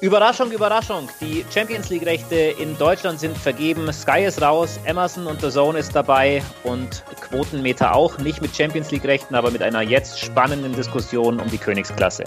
[0.00, 1.08] Überraschung, Überraschung.
[1.20, 3.92] Die Champions League-Rechte in Deutschland sind vergeben.
[3.92, 8.16] Sky ist raus, Emerson und The Zone ist dabei und Quotenmeter auch.
[8.18, 12.22] Nicht mit Champions League-Rechten, aber mit einer jetzt spannenden Diskussion um die Königsklasse.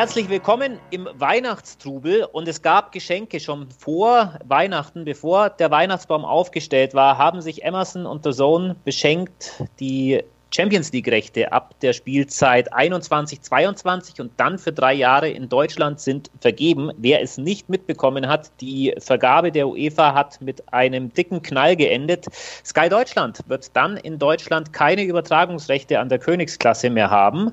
[0.00, 2.24] Herzlich willkommen im Weihnachtstrubel.
[2.24, 8.06] Und es gab Geschenke schon vor Weihnachten, bevor der Weihnachtsbaum aufgestellt war, haben sich Emerson
[8.06, 14.92] und The Zone beschenkt, die Champions League-Rechte ab der Spielzeit 21-22 und dann für drei
[14.94, 16.90] Jahre in Deutschland sind vergeben.
[16.96, 22.26] Wer es nicht mitbekommen hat, die Vergabe der UEFA hat mit einem dicken Knall geendet.
[22.64, 27.52] Sky Deutschland wird dann in Deutschland keine Übertragungsrechte an der Königsklasse mehr haben.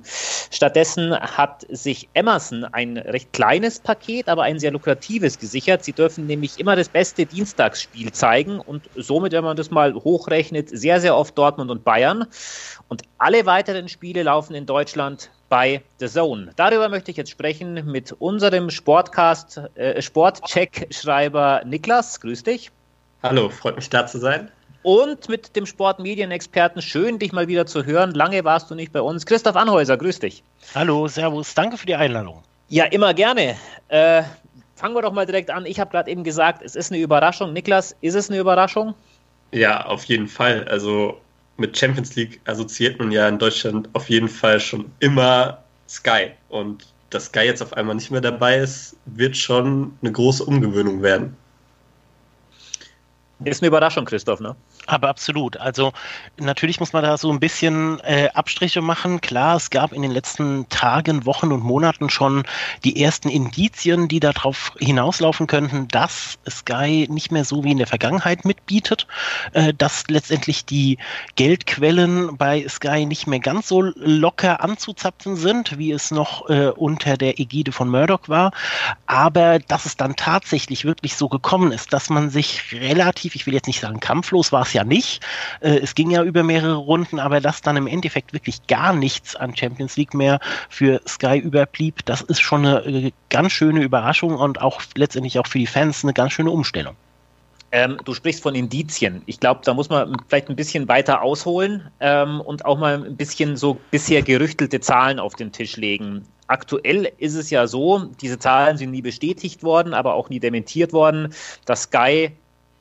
[0.49, 5.83] Stattdessen hat sich Emerson ein recht kleines Paket, aber ein sehr lukratives gesichert.
[5.83, 10.69] Sie dürfen nämlich immer das beste Dienstagsspiel zeigen und somit, wenn man das mal hochrechnet,
[10.69, 12.25] sehr, sehr oft Dortmund und Bayern.
[12.89, 16.51] Und alle weiteren Spiele laufen in Deutschland bei The Zone.
[16.55, 22.21] Darüber möchte ich jetzt sprechen mit unserem Sportcast, äh, Sportcheck-Schreiber Niklas.
[22.21, 22.71] Grüß dich.
[23.23, 24.51] Hallo, freut mich da zu sein.
[24.83, 26.81] Und mit dem Sportmedienexperten.
[26.81, 28.11] Schön, dich mal wieder zu hören.
[28.11, 29.25] Lange warst du nicht bei uns.
[29.25, 30.43] Christoph Anhäuser, grüß dich.
[30.75, 31.53] Hallo, Servus.
[31.55, 32.43] Danke für die Einladung.
[32.69, 33.55] Ja, immer gerne.
[33.89, 34.23] Äh,
[34.75, 35.65] fangen wir doch mal direkt an.
[35.65, 37.51] Ich habe gerade eben gesagt, es ist eine Überraschung.
[37.51, 38.93] Niklas, ist es eine Überraschung?
[39.51, 40.67] Ja, auf jeden Fall.
[40.69, 41.19] Also
[41.57, 46.31] mit Champions League assoziiert man ja in Deutschland auf jeden Fall schon immer Sky.
[46.49, 51.01] Und dass Sky jetzt auf einmal nicht mehr dabei ist, wird schon eine große Umgewöhnung
[51.01, 51.35] werden.
[53.43, 54.55] Ist eine Überraschung, Christoph, ne?
[54.87, 55.57] Aber absolut.
[55.57, 55.91] Also
[56.37, 59.19] natürlich muss man da so ein bisschen äh, Abstriche machen.
[59.19, 62.43] Klar, es gab in den letzten Tagen, Wochen und Monaten schon
[62.85, 67.87] die ersten Indizien, die darauf hinauslaufen könnten, dass Sky nicht mehr so wie in der
[67.87, 69.07] Vergangenheit mitbietet,
[69.51, 70.97] äh, dass letztendlich die
[71.35, 77.17] Geldquellen bei Sky nicht mehr ganz so locker anzuzapfen sind, wie es noch äh, unter
[77.17, 78.53] der Ägide von Murdoch war.
[79.05, 83.53] Aber dass es dann tatsächlich wirklich so gekommen ist, dass man sich relativ, ich will
[83.53, 85.25] jetzt nicht sagen kampflos, war es ja ja nicht.
[85.59, 89.35] Äh, es ging ja über mehrere Runden, aber dass dann im Endeffekt wirklich gar nichts
[89.35, 90.39] an Champions League mehr
[90.69, 95.47] für Sky überblieb, das ist schon eine äh, ganz schöne Überraschung und auch letztendlich auch
[95.47, 96.95] für die Fans eine ganz schöne Umstellung.
[97.71, 99.23] Ähm, du sprichst von Indizien.
[99.25, 103.17] Ich glaube, da muss man vielleicht ein bisschen weiter ausholen ähm, und auch mal ein
[103.17, 106.23] bisschen so bisher gerüchtelte Zahlen auf den Tisch legen.
[106.47, 110.93] Aktuell ist es ja so, diese Zahlen sind nie bestätigt worden, aber auch nie dementiert
[110.93, 111.33] worden,
[111.65, 112.31] dass Sky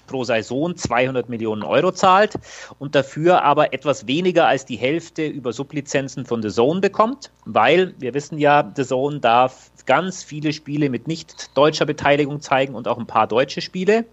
[0.06, 2.34] pro Saison 200 Millionen Euro zahlt
[2.78, 7.94] und dafür aber etwas weniger als die Hälfte über Sublizenzen von The Zone bekommt, weil
[7.99, 12.89] wir wissen ja, The Zone darf ganz viele Spiele mit nicht deutscher Beteiligung zeigen und
[12.89, 14.05] auch ein paar deutsche Spiele.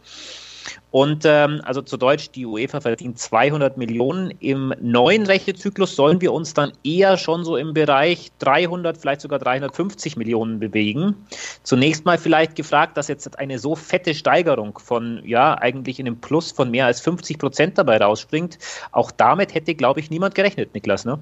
[0.92, 4.32] Und ähm, also zu Deutsch, die UEFA verdient 200 Millionen.
[4.40, 9.40] Im neuen Rechtezyklus sollen wir uns dann eher schon so im Bereich 300, vielleicht sogar
[9.40, 11.16] 350 Millionen bewegen.
[11.64, 16.22] Zunächst mal vielleicht gefragt, dass jetzt eine so fette Steigerung von, ja, eigentlich in einem
[16.22, 18.60] Plus von mehr als 50 Prozent dabei rausspringt.
[18.92, 21.20] Auch damit hätte, glaube ich, niemand gerechnet, Niklas, ne?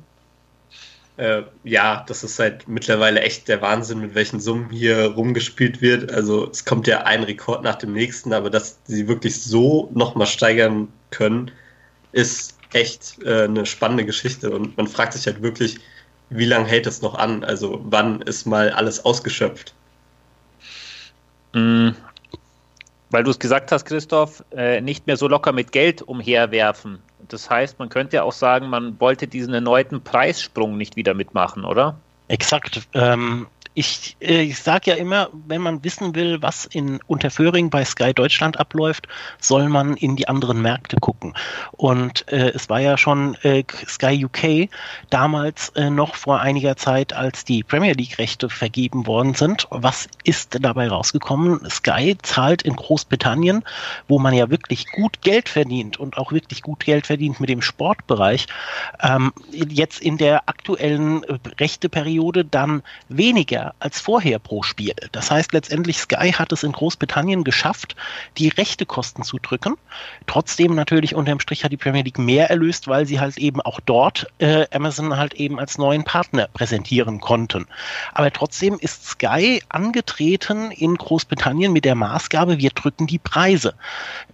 [1.21, 6.11] Äh, ja, das ist halt mittlerweile echt der Wahnsinn, mit welchen Summen hier rumgespielt wird.
[6.11, 10.25] Also es kommt ja ein Rekord nach dem nächsten, aber dass sie wirklich so nochmal
[10.25, 11.51] steigern können,
[12.11, 14.49] ist echt äh, eine spannende Geschichte.
[14.49, 15.77] Und man fragt sich halt wirklich,
[16.31, 17.43] wie lange hält es noch an?
[17.43, 19.75] Also wann ist mal alles ausgeschöpft?
[21.53, 21.95] Mhm.
[23.11, 26.97] Weil du es gesagt hast, Christoph, äh, nicht mehr so locker mit Geld umherwerfen.
[27.27, 31.95] Das heißt, man könnte auch sagen, man wollte diesen erneuten Preissprung nicht wieder mitmachen, oder?
[32.27, 32.87] Exakt.
[32.93, 37.85] Ähm, ich, äh, ich sage ja immer, wenn man wissen will, was in Unterföhring bei
[37.85, 39.07] Sky Deutschland abläuft,
[39.39, 41.33] soll man in die anderen Märkte gucken.
[41.71, 44.69] Und äh, es war ja schon äh, Sky UK
[45.09, 49.67] damals äh, noch vor einiger Zeit, als die Premier League Rechte vergeben worden sind.
[49.69, 51.69] Was ist dabei rausgekommen?
[51.69, 53.63] Sky zahlt in Großbritannien,
[54.09, 57.61] wo man ja wirklich gut Geld verdient und auch wirklich gut Geld verdient mit dem
[57.61, 58.47] Sportbereich,
[59.01, 64.93] ähm, jetzt in der aktuellen äh, Rechteperiode dann weniger mehr als vorher pro Spiel.
[65.11, 67.95] Das heißt, letztendlich Sky hat es in Großbritannien geschafft,
[68.37, 69.75] die Rechtekosten zu drücken.
[70.25, 73.79] Trotzdem natürlich unterm Strich hat die Premier League mehr erlöst, weil sie halt eben auch
[73.79, 77.67] dort äh, Amazon halt eben als neuen Partner präsentieren konnten.
[78.13, 83.75] Aber trotzdem ist Sky angetreten in Großbritannien mit der Maßgabe, wir drücken die Preise.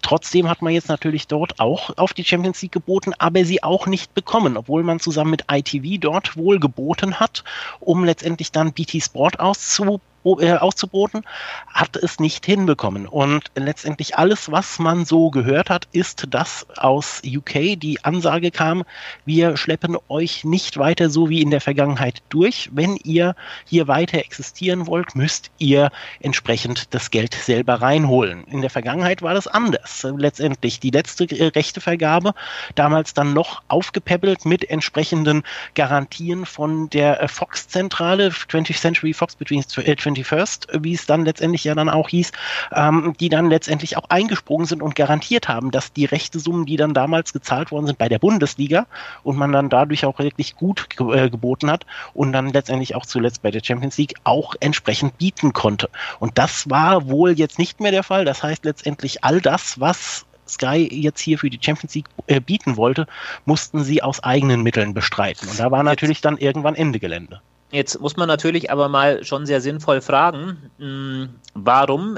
[0.02, 3.88] Trotzdem hat man jetzt natürlich dort auch auf die Champions League geboten, aber sie auch
[3.88, 7.44] nicht bekommen, obwohl man zusammen mit ITV dort wohl geboten hat,
[7.80, 10.02] um letztendlich dann BT Sport sportauszuug
[10.40, 11.24] äh, auszuboten,
[11.68, 13.08] hat es nicht hinbekommen.
[13.08, 18.84] Und letztendlich alles, was man so gehört hat, ist, dass aus UK die Ansage kam,
[19.26, 22.70] wir schleppen euch nicht weiter so wie in der Vergangenheit durch.
[22.74, 23.36] Wenn ihr
[23.66, 28.44] hier weiter existieren wollt, müsst ihr entsprechend das Geld selber reinholen.
[28.46, 30.06] In der Vergangenheit war das anders.
[30.18, 32.34] Letztendlich die letzte äh, Rechtevergabe,
[32.76, 35.44] damals dann noch aufgepäppelt mit entsprechenden
[35.76, 41.64] Garantien von der äh, Fox-Zentrale, 20th Century Fox between 20 21st, wie es dann letztendlich
[41.64, 42.32] ja dann auch hieß,
[42.74, 46.78] ähm, die dann letztendlich auch eingesprungen sind und garantiert haben, dass die rechte Summen, die
[46.78, 48.88] dann damals gezahlt worden sind bei der Bundesliga
[49.24, 53.42] und man dann dadurch auch wirklich gut äh, geboten hat und dann letztendlich auch zuletzt
[53.42, 55.90] bei der Champions League auch entsprechend bieten konnte.
[56.20, 58.26] Und das war wohl jetzt nicht mehr der Fall.
[58.26, 62.78] Das heißt letztendlich all das, was Sky jetzt hier für die Champions League äh, bieten
[62.78, 63.08] wollte,
[63.46, 65.48] mussten sie aus eigenen Mitteln bestreiten.
[65.50, 67.42] Und da war natürlich dann irgendwann Ende Gelände.
[67.72, 72.18] Jetzt muss man natürlich aber mal schon sehr sinnvoll fragen, hm, warum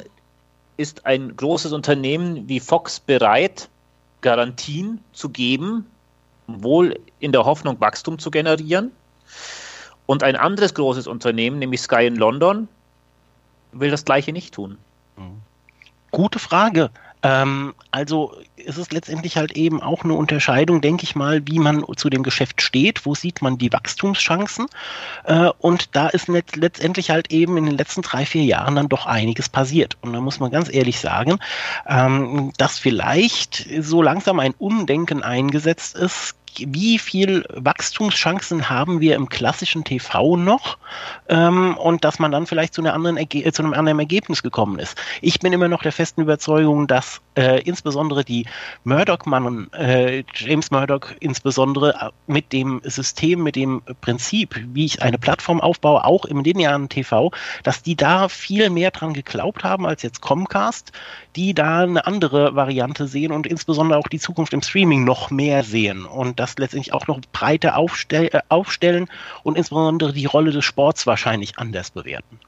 [0.77, 3.69] ist ein großes Unternehmen wie Fox bereit,
[4.21, 5.85] Garantien zu geben,
[6.47, 8.91] wohl in der Hoffnung, Wachstum zu generieren?
[10.05, 12.67] Und ein anderes großes Unternehmen, nämlich Sky in London,
[13.71, 14.77] will das gleiche nicht tun.
[16.11, 16.89] Gute Frage.
[17.23, 21.83] Ähm, also ist es letztendlich halt eben auch eine Unterscheidung, denke ich mal, wie man
[21.95, 24.67] zu dem Geschäft steht, wo sieht man die Wachstumschancen.
[25.25, 28.89] Äh, und da ist let letztendlich halt eben in den letzten drei, vier Jahren dann
[28.89, 29.97] doch einiges passiert.
[30.01, 31.39] Und da muss man ganz ehrlich sagen,
[31.87, 39.29] ähm, dass vielleicht so langsam ein Umdenken eingesetzt ist wie viel Wachstumschancen haben wir im
[39.29, 40.77] klassischen TV noch
[41.27, 44.79] ähm, und dass man dann vielleicht zu, einer anderen Erge zu einem anderen Ergebnis gekommen
[44.79, 44.97] ist.
[45.21, 48.45] Ich bin immer noch der festen Überzeugung, dass äh, insbesondere die
[48.83, 55.17] Murdoch-Mannen, äh, James Murdoch insbesondere äh, mit dem System, mit dem Prinzip, wie ich eine
[55.17, 57.31] Plattform aufbaue, auch im linearen TV,
[57.63, 60.91] dass die da viel mehr dran geglaubt haben als jetzt Comcast,
[61.35, 65.63] die da eine andere Variante sehen und insbesondere auch die Zukunft im Streaming noch mehr
[65.63, 69.07] sehen und das letztendlich auch noch breiter aufstell äh, aufstellen
[69.43, 72.39] und insbesondere die Rolle des Sports wahrscheinlich anders bewerten.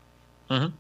[0.50, 0.74] Mhm.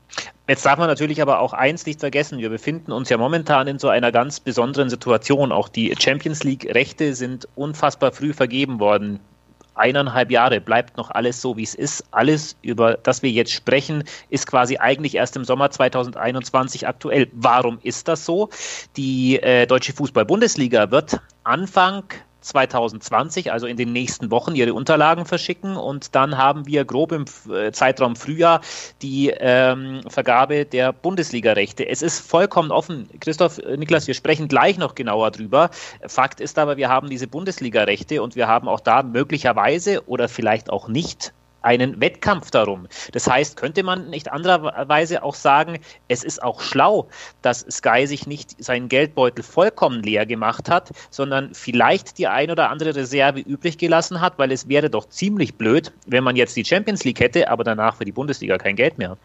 [0.47, 2.39] Jetzt darf man natürlich aber auch eins nicht vergessen.
[2.39, 5.53] Wir befinden uns ja momentan in so einer ganz besonderen Situation.
[5.53, 9.21] Auch die Champions League-Rechte sind unfassbar früh vergeben worden.
[9.73, 12.03] Eineinhalb Jahre bleibt noch alles so, wie es ist.
[12.11, 17.29] Alles, über das wir jetzt sprechen, ist quasi eigentlich erst im Sommer 2021 aktuell.
[17.31, 18.49] Warum ist das so?
[18.97, 22.03] Die äh, Deutsche Fußball-Bundesliga wird Anfang
[22.41, 27.25] 2020, also in den nächsten Wochen, ihre Unterlagen verschicken und dann haben wir grob im
[27.51, 28.61] äh, Zeitraum Frühjahr
[29.01, 31.87] die ähm, Vergabe der Bundesliga-Rechte.
[31.87, 33.09] Es ist vollkommen offen.
[33.19, 35.69] Christoph, äh, Niklas, wir sprechen gleich noch genauer drüber.
[36.07, 40.69] Fakt ist aber, wir haben diese Bundesliga-Rechte und wir haben auch da möglicherweise oder vielleicht
[40.69, 42.87] auch nicht einen Wettkampf darum.
[43.11, 47.07] Das heißt, könnte man nicht andererweise auch sagen, es ist auch schlau,
[47.41, 52.69] dass Sky sich nicht seinen Geldbeutel vollkommen leer gemacht hat, sondern vielleicht die ein oder
[52.69, 56.65] andere Reserve übrig gelassen hat, weil es wäre doch ziemlich blöd, wenn man jetzt die
[56.65, 59.17] Champions League hätte, aber danach für die Bundesliga kein Geld mehr.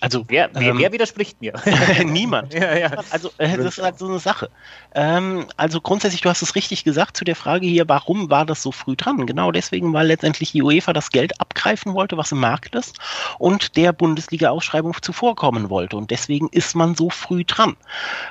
[0.00, 1.54] Also, wer, wer, ähm, wer widerspricht mir?
[2.04, 2.52] niemand.
[2.52, 2.90] Ja, ja.
[3.10, 4.50] Also, äh, das ist halt so eine Sache.
[4.94, 8.62] Ähm, also, grundsätzlich, du hast es richtig gesagt zu der Frage hier, warum war das
[8.62, 9.26] so früh dran?
[9.26, 12.98] Genau deswegen, weil letztendlich die UEFA das Geld abgreifen wollte, was im Markt ist,
[13.38, 15.96] und der Bundesliga-Ausschreibung zuvorkommen wollte.
[15.96, 17.76] Und deswegen ist man so früh dran.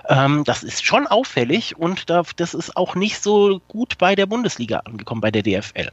[0.08, 4.25] Ähm, das ist schon auffällig und da, das ist auch nicht so gut bei der
[4.25, 5.89] Bundesliga angekommen, bei der DFL,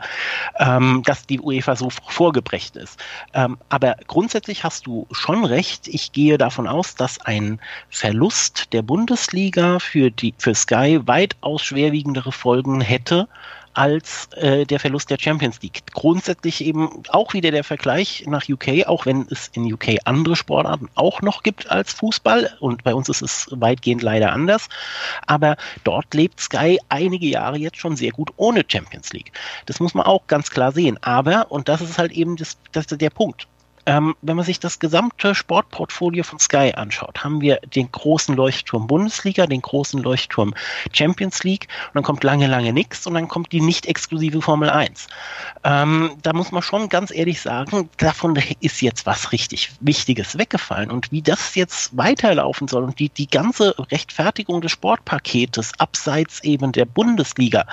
[0.59, 2.99] ähm, dass die UEFA so vorgebrecht ist.
[3.35, 5.89] Ähm, aber grundsätzlich hast du schon recht, recht.
[5.89, 12.33] Ich gehe davon aus, dass ein Verlust der Bundesliga für, die, für Sky weitaus schwerwiegendere
[12.33, 13.29] Folgen hätte
[13.73, 15.83] als äh, der Verlust der Champions League.
[15.93, 20.89] Grundsätzlich eben auch wieder der Vergleich nach UK, auch wenn es in UK andere Sportarten
[20.97, 24.69] auch noch gibt als Fußball und bei uns ist es weitgehend leider anders,
[25.29, 29.31] aber dort lebt Sky einige Jahre jetzt schon sehr gut ohne Champions League.
[29.67, 30.99] Das muss man auch ganz klar sehen.
[31.03, 33.47] Aber, und das ist halt eben das, das der Punkt,
[33.91, 38.87] Ähm, wenn man sich das gesamte Sportportfolio von Sky anschaut, haben wir den großen Leuchtturm
[38.87, 40.55] Bundesliga, den großen Leuchtturm
[40.93, 44.71] Champions League und dann kommt lange, lange nichts und dann kommt die nicht exklusive Formel
[44.71, 45.09] 1.
[45.65, 50.93] Ähm, da muss man schon ganz ehrlich sagen, davon ist jetzt was richtig Wichtiges weggefallen
[50.93, 56.71] und wie das jetzt weiterlaufen soll und die, die ganze Rechtfertigung des Sportpaketes abseits eben
[56.71, 57.67] der Bundesliga,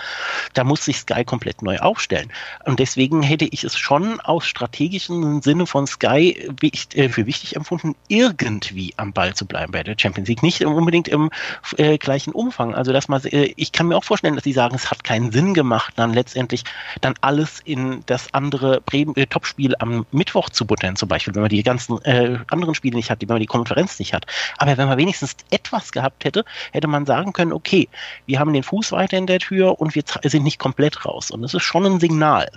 [0.55, 2.33] da muss sich Sky komplett neu aufstellen.
[2.65, 7.95] Und deswegen hätte ich es schon aus strategischen Sinne von Sky äh, für wichtig empfunden,
[8.07, 10.43] irgendwie am Ball zu bleiben bei der Champions League.
[10.43, 11.29] Nicht unbedingt im
[11.77, 12.75] äh, gleichen Umfang.
[12.75, 15.31] Also, dass man, äh, ich kann mir auch vorstellen, dass sie sagen, es hat keinen
[15.31, 16.63] Sinn gemacht, dann letztendlich
[17.01, 21.49] dann alles in das andere äh, Topspiel am Mittwoch zu buttern, zum Beispiel, wenn man
[21.49, 24.25] die ganzen äh, anderen Spiele nicht hat, wenn man die Konferenz nicht hat.
[24.57, 27.89] Aber wenn man wenigstens etwas gehabt hätte, hätte man sagen können, okay,
[28.25, 31.31] wir haben den Fuß weiter in der Tür und wir sind nicht komplett raus.
[31.31, 32.49] Und das ist schon ein Signal.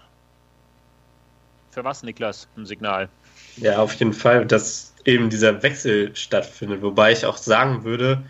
[1.71, 2.49] Für was, Niklas?
[2.57, 3.09] Ein Signal?
[3.57, 6.83] Ja, auf jeden Fall, dass eben dieser Wechsel stattfindet.
[6.83, 8.23] Wobei ich auch sagen würde,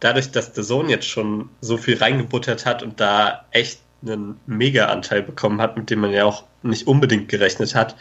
[0.00, 5.22] dadurch, dass der Sohn jetzt schon so viel reingebuttert hat und da echt einen Mega-Anteil
[5.22, 7.96] bekommen hat, mit dem man ja auch nicht unbedingt gerechnet hat,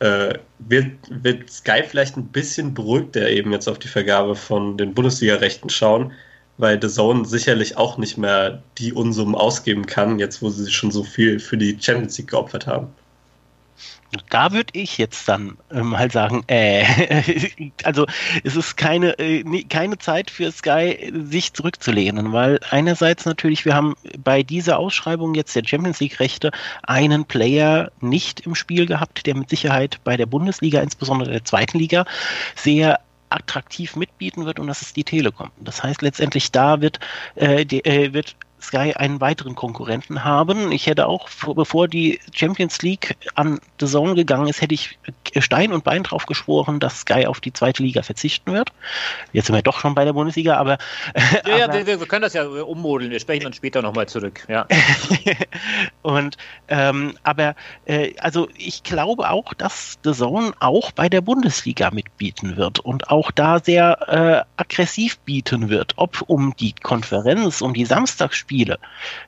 [0.00, 4.94] äh, wird, wird Sky vielleicht ein bisschen beruhigter eben jetzt auf die Vergabe von den
[4.94, 6.12] Bundesliga-Rechten schauen,
[6.58, 10.90] weil The Zone sicherlich auch nicht mehr die Unsummen ausgeben kann, jetzt wo sie schon
[10.90, 12.88] so viel für die Champions League geopfert haben.
[14.28, 16.84] Da würde ich jetzt dann ähm, halt sagen, äh,
[17.84, 18.06] also
[18.42, 23.94] es ist keine, äh, keine Zeit für Sky, sich zurückzulehnen, weil einerseits natürlich, wir haben
[24.18, 26.50] bei dieser Ausschreibung jetzt der Champions League-Rechte
[26.82, 31.78] einen Player nicht im Spiel gehabt, der mit Sicherheit bei der Bundesliga, insbesondere der zweiten
[31.78, 32.04] Liga,
[32.56, 33.00] sehr
[33.30, 35.50] attraktiv mitbieten wird und das ist die Telekom.
[35.60, 36.98] Das heißt letztendlich, da wird,
[37.36, 40.70] äh, die, äh, wird Sky einen weiteren Konkurrenten haben.
[40.72, 44.98] Ich hätte auch, bevor die Champions League an The Zone gegangen ist, hätte ich
[45.38, 48.72] Stein und Bein drauf geschworen, dass Sky auf die zweite Liga verzichten wird.
[49.32, 50.78] Jetzt sind wir doch schon bei der Bundesliga, aber.
[51.46, 53.10] Ja, aber, ja wir, wir, können das ja ummodeln.
[53.10, 54.44] Wir sprechen dann später nochmal zurück.
[54.48, 54.66] Ja.
[56.02, 56.36] und,
[56.68, 57.54] ähm, aber,
[57.86, 63.10] äh, also ich glaube auch, dass The Zone auch bei der Bundesliga mitbieten wird und
[63.10, 65.94] auch da sehr äh, aggressiv bieten wird.
[65.96, 68.80] Ob um die Konferenz, um die Samstagsspiele, Spiele.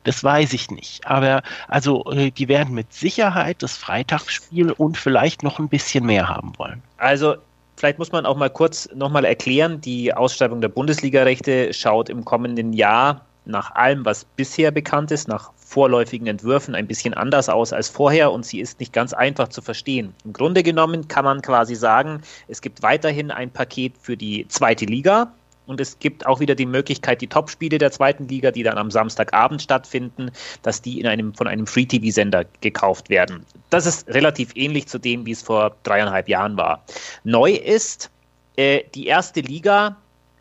[0.02, 1.06] Das weiß ich nicht.
[1.06, 6.28] Aber also äh, die werden mit Sicherheit das Freitagsspiel und vielleicht noch ein bisschen mehr
[6.28, 6.82] haben wollen.
[6.96, 7.36] Also
[7.76, 12.72] vielleicht muss man auch mal kurz nochmal erklären, die Ausschreibung der Bundesliga-Rechte schaut im kommenden
[12.72, 17.88] Jahr nach allem, was bisher bekannt ist, nach vorläufigen Entwürfen ein bisschen anders aus als
[17.88, 20.14] vorher und sie ist nicht ganz einfach zu verstehen.
[20.24, 24.84] Im Grunde genommen kann man quasi sagen, es gibt weiterhin ein Paket für die zweite
[24.84, 25.32] Liga,
[25.66, 28.90] und es gibt auch wieder die Möglichkeit, die Topspiele der zweiten Liga, die dann am
[28.90, 30.30] Samstagabend stattfinden,
[30.62, 33.46] dass die in einem, von einem Free-TV-Sender gekauft werden.
[33.70, 36.84] Das ist relativ ähnlich zu dem, wie es vor dreieinhalb Jahren war.
[37.24, 38.10] Neu ist,
[38.56, 39.96] äh, die erste Liga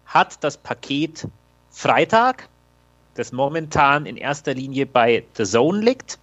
[0.05, 1.27] hat das Paket
[1.69, 2.49] Freitag,
[3.15, 6.19] das momentan in erster Linie bei The Zone liegt,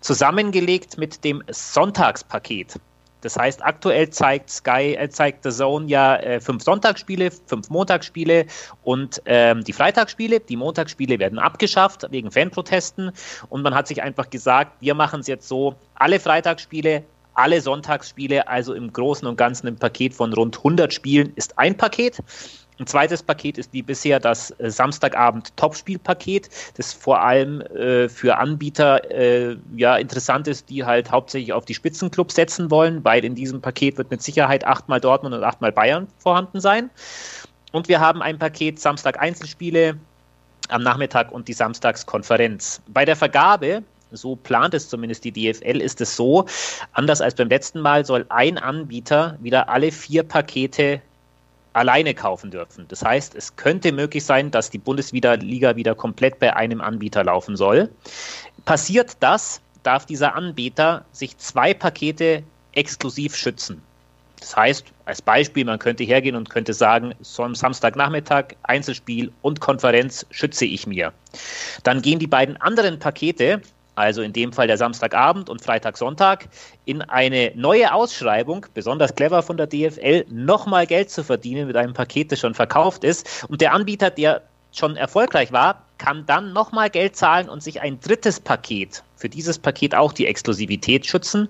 [0.00, 2.78] zusammengelegt mit dem Sonntagspaket.
[3.22, 8.46] Das heißt, aktuell zeigt Sky, äh, zeigt The Zone ja äh, fünf Sonntagsspiele, fünf Montagsspiele
[8.82, 10.40] und ähm, die Freitagsspiele.
[10.40, 13.12] Die Montagsspiele werden abgeschafft wegen Fanprotesten
[13.48, 18.48] und man hat sich einfach gesagt, wir machen es jetzt so, alle Freitagsspiele, alle Sonntagsspiele,
[18.48, 22.18] also im Großen und Ganzen im Paket von rund 100 Spielen ist ein Paket.
[22.78, 28.38] Ein zweites Paket ist wie bisher das äh, Samstagabend Topspielpaket, das vor allem äh, für
[28.38, 33.34] Anbieter äh, ja interessant ist, die halt hauptsächlich auf die Spitzenclubs setzen wollen, weil in
[33.34, 36.90] diesem Paket wird mit Sicherheit achtmal Dortmund und achtmal Bayern vorhanden sein.
[37.72, 39.98] Und wir haben ein Paket Samstag Einzelspiele
[40.68, 42.80] am Nachmittag und die Samstagskonferenz.
[42.88, 43.82] Bei der Vergabe
[44.14, 46.44] so plant es zumindest die DFL, ist es so,
[46.92, 51.00] anders als beim letzten Mal soll ein Anbieter wieder alle vier Pakete
[51.72, 52.86] alleine kaufen dürfen.
[52.88, 57.56] Das heißt, es könnte möglich sein, dass die Bundesliga wieder komplett bei einem Anbieter laufen
[57.56, 57.90] soll.
[58.64, 63.82] Passiert das, darf dieser Anbieter sich zwei Pakete exklusiv schützen.
[64.38, 69.60] Das heißt, als Beispiel, man könnte hergehen und könnte sagen, so am Samstagnachmittag Einzelspiel und
[69.60, 71.12] Konferenz schütze ich mir.
[71.84, 73.62] Dann gehen die beiden anderen Pakete
[73.94, 76.48] also in dem Fall der Samstagabend und Freitag, Sonntag,
[76.84, 81.92] in eine neue Ausschreibung, besonders clever von der DFL, nochmal Geld zu verdienen mit einem
[81.92, 83.46] Paket, das schon verkauft ist.
[83.48, 88.00] Und der Anbieter, der schon erfolgreich war, kann dann nochmal Geld zahlen und sich ein
[88.00, 91.48] drittes Paket, für dieses Paket auch die Exklusivität schützen.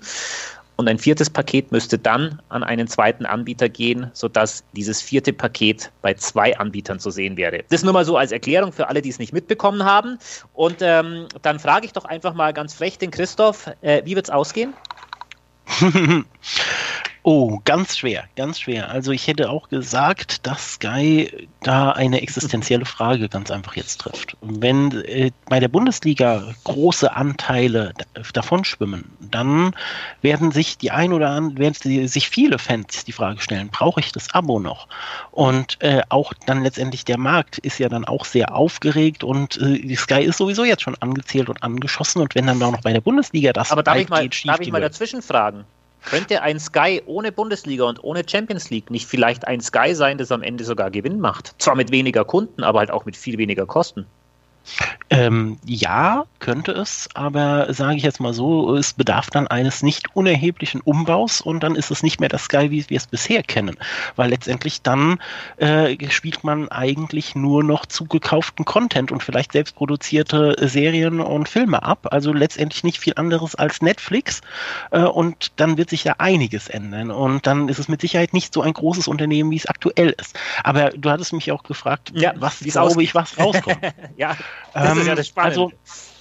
[0.77, 5.91] Und ein viertes Paket müsste dann an einen zweiten Anbieter gehen, sodass dieses vierte Paket
[6.01, 7.63] bei zwei Anbietern zu sehen wäre.
[7.69, 10.19] Das nur mal so als Erklärung für alle, die es nicht mitbekommen haben.
[10.55, 14.27] Und ähm, dann frage ich doch einfach mal ganz frech den Christoph, äh, wie wird
[14.27, 14.73] es ausgehen?
[17.25, 18.91] Oh, ganz schwer, ganz schwer.
[18.91, 24.37] Also ich hätte auch gesagt, dass Sky da eine existenzielle Frage ganz einfach jetzt trifft.
[24.41, 27.95] Wenn äh, bei der Bundesliga große Anteile
[28.33, 29.77] davon schwimmen, dann
[30.21, 34.11] werden sich die ein oder anderen, werden sich viele Fans die Frage stellen, brauche ich
[34.11, 34.89] das Abo noch?
[35.31, 39.95] Und äh, auch dann letztendlich der Markt ist ja dann auch sehr aufgeregt und äh,
[39.95, 43.01] Sky ist sowieso jetzt schon angezählt und angeschossen und wenn dann auch noch bei der
[43.01, 45.65] Bundesliga das Aber darf ich mal, darf ich mal dazwischen fragen?
[46.05, 50.33] Könnte ein Sky ohne Bundesliga und ohne Champions League nicht vielleicht ein Sky sein, das
[50.33, 51.55] am Ende sogar Gewinn macht?
[51.59, 54.07] Zwar mit weniger Kunden, aber halt auch mit viel weniger Kosten.
[55.11, 60.17] Ähm, ja, könnte es, aber sage ich jetzt mal so, es bedarf dann eines nicht
[60.17, 63.77] unerheblichen Umbaus und dann ist es nicht mehr das Sky, wie wir es bisher kennen.
[64.17, 65.19] Weil letztendlich dann
[65.59, 71.83] äh, spielt man eigentlich nur noch zugekauften Content und vielleicht selbst produzierte Serien und Filme
[71.83, 72.09] ab.
[72.11, 74.41] Also letztendlich nicht viel anderes als Netflix.
[74.91, 77.11] Äh, und dann wird sich ja einiges ändern.
[77.11, 80.39] Und dann ist es mit Sicherheit nicht so ein großes Unternehmen, wie es aktuell ist.
[80.65, 83.79] Aber du hattest mich auch gefragt, ja, was glaube ich, was rauskommt.
[84.17, 84.37] ja.
[84.75, 85.61] Das ähm, ist ja das Spannende.
[85.61, 85.73] Also,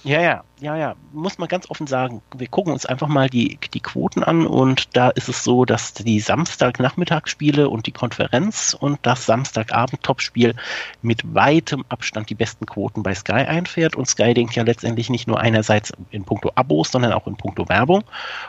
[0.04, 2.22] ja, ja, ja, ja, muss man ganz offen sagen.
[2.36, 5.94] Wir gucken uns einfach mal die, die Quoten an und da ist es so, dass
[5.94, 10.54] die Samstagnachmittagsspiele und die Konferenz und das Samstagabend-Topspiel
[11.02, 13.94] mit weitem Abstand die besten Quoten bei Sky einfährt.
[13.94, 17.68] Und Sky denkt ja letztendlich nicht nur einerseits in puncto Abos, sondern auch in puncto
[17.68, 18.02] Werbung.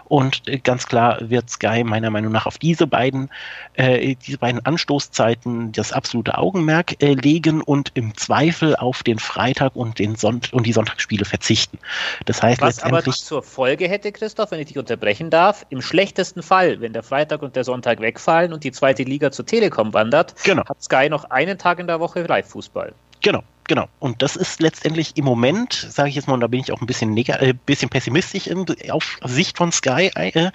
[0.06, 3.30] Und äh, ganz klar wird Sky meiner Meinung nach auf diese beiden,
[3.74, 9.76] äh, diese beiden Anstoßzeiten das absolute Augenmerk äh, legen und im Zweifel auf den Freitag
[9.76, 11.78] und den Sonnt und die Sonntagsspiele verzichten verzichten.
[12.26, 16.42] Das heißt Was aber zur Folge hätte, Christoph, wenn ich dich unterbrechen darf, im schlechtesten
[16.42, 20.36] Fall, wenn der Freitag und der Sonntag wegfallen und die zweite Liga zur Telekom wandert,
[20.44, 20.64] genau.
[20.66, 22.94] hat Sky noch einen Tag in der Woche Live-Fußball.
[23.22, 23.44] Genau.
[23.66, 23.88] Genau.
[24.00, 26.82] Und das ist letztendlich im Moment, sage ich jetzt mal, und da bin ich auch
[26.82, 30.52] ein bisschen, äh, bisschen pessimistisch in, auf Sicht von Sky, äh,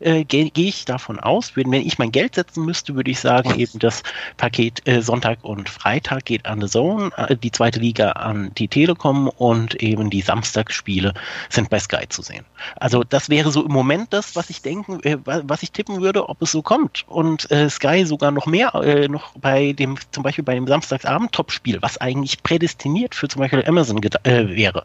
[0.00, 3.20] äh, gehe geh ich davon aus, wenn, wenn ich mein Geld setzen müsste, würde ich
[3.20, 4.02] sagen, eben das
[4.36, 8.68] Paket äh, Sonntag und Freitag geht an The Zone, äh, die zweite Liga an die
[8.68, 11.14] Telekom und eben die Samstagsspiele
[11.48, 12.44] sind bei Sky zu sehen.
[12.76, 16.28] Also das wäre so im Moment das, was ich denken, äh, was ich tippen würde,
[16.28, 17.04] ob es so kommt.
[17.08, 22.42] Und Sky sogar noch mehr, noch bei dem, zum Beispiel bei dem Samstagsabend-Topspiel, was eigentlich
[22.50, 24.84] prädestiniert für zum Beispiel Amazon äh, wäre,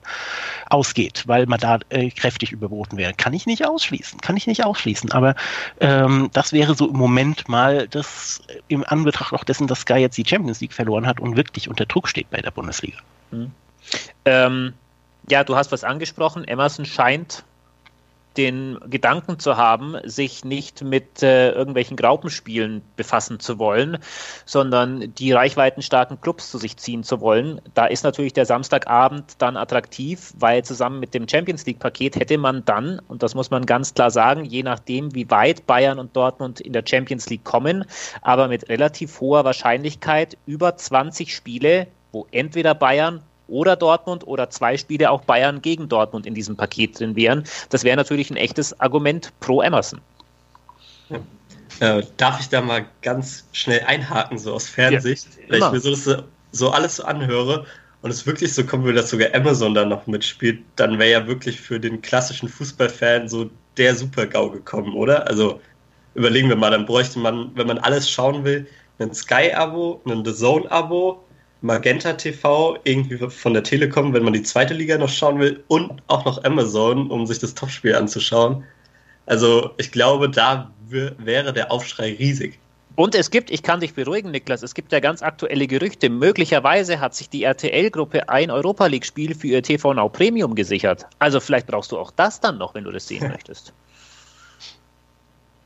[0.70, 3.14] ausgeht, weil man da äh, kräftig überboten wäre.
[3.14, 5.12] Kann ich nicht ausschließen, kann ich nicht ausschließen.
[5.12, 5.34] Aber
[5.80, 9.96] ähm, das wäre so im Moment mal das äh, im Anbetracht auch dessen, dass Sky
[9.96, 13.00] jetzt die Champions League verloren hat und wirklich unter Druck steht bei der Bundesliga.
[13.32, 13.52] Mhm.
[14.26, 14.74] Ähm,
[15.28, 16.46] ja, du hast was angesprochen.
[16.48, 17.44] Amazon scheint
[18.38, 23.98] den Gedanken zu haben, sich nicht mit äh, irgendwelchen Graupenspielen befassen zu wollen,
[24.46, 27.62] sondern die reichweitenstarken Clubs zu sich ziehen zu wollen.
[27.74, 32.66] Da ist natürlich der Samstagabend dann attraktiv, weil zusammen mit dem Champions League-Paket hätte man
[32.66, 36.60] dann, und das muss man ganz klar sagen, je nachdem, wie weit Bayern und Dortmund
[36.60, 37.86] in der Champions League kommen,
[38.22, 44.78] aber mit relativ hoher Wahrscheinlichkeit über 20 Spiele, wo entweder Bayern oder Dortmund oder zwei
[44.78, 47.44] Spiele auch Bayern gegen Dortmund in diesem Paket drin wären.
[47.70, 50.02] Das wäre natürlich ein echtes Argument pro Emerson.
[51.10, 51.20] Ja.
[51.80, 55.28] Äh, darf ich da mal ganz schnell einhaken, so aus Fernsicht?
[55.48, 57.66] Ja, weil ich mir so, das, so alles so anhöre
[58.02, 61.28] und es wirklich so kommen würde, dass sogar Amazon da noch mitspielt, dann wäre ja
[61.28, 65.28] wirklich für den klassischen Fußballfan so der Super-GAU gekommen, oder?
[65.28, 65.60] Also
[66.14, 68.68] überlegen wir mal, dann bräuchte man, wenn man alles schauen will,
[69.00, 71.25] ein Sky-Abo, ein The Zone-Abo,
[71.66, 76.04] Magenta TV, irgendwie von der Telekom, wenn man die zweite Liga noch schauen will, und
[76.08, 78.64] auch noch Amazon, um sich das Topspiel anzuschauen.
[79.26, 82.60] Also ich glaube, da wäre der Aufschrei riesig.
[82.96, 86.10] Und es gibt, ich kann dich beruhigen, Niklas, es gibt ja ganz aktuelle Gerüchte.
[86.10, 91.06] Möglicherweise hat sich die RTL-Gruppe ein Europa League-Spiel für ihr TV Now Premium gesichert.
[91.20, 93.74] Also vielleicht brauchst du auch das dann noch, wenn du das sehen möchtest.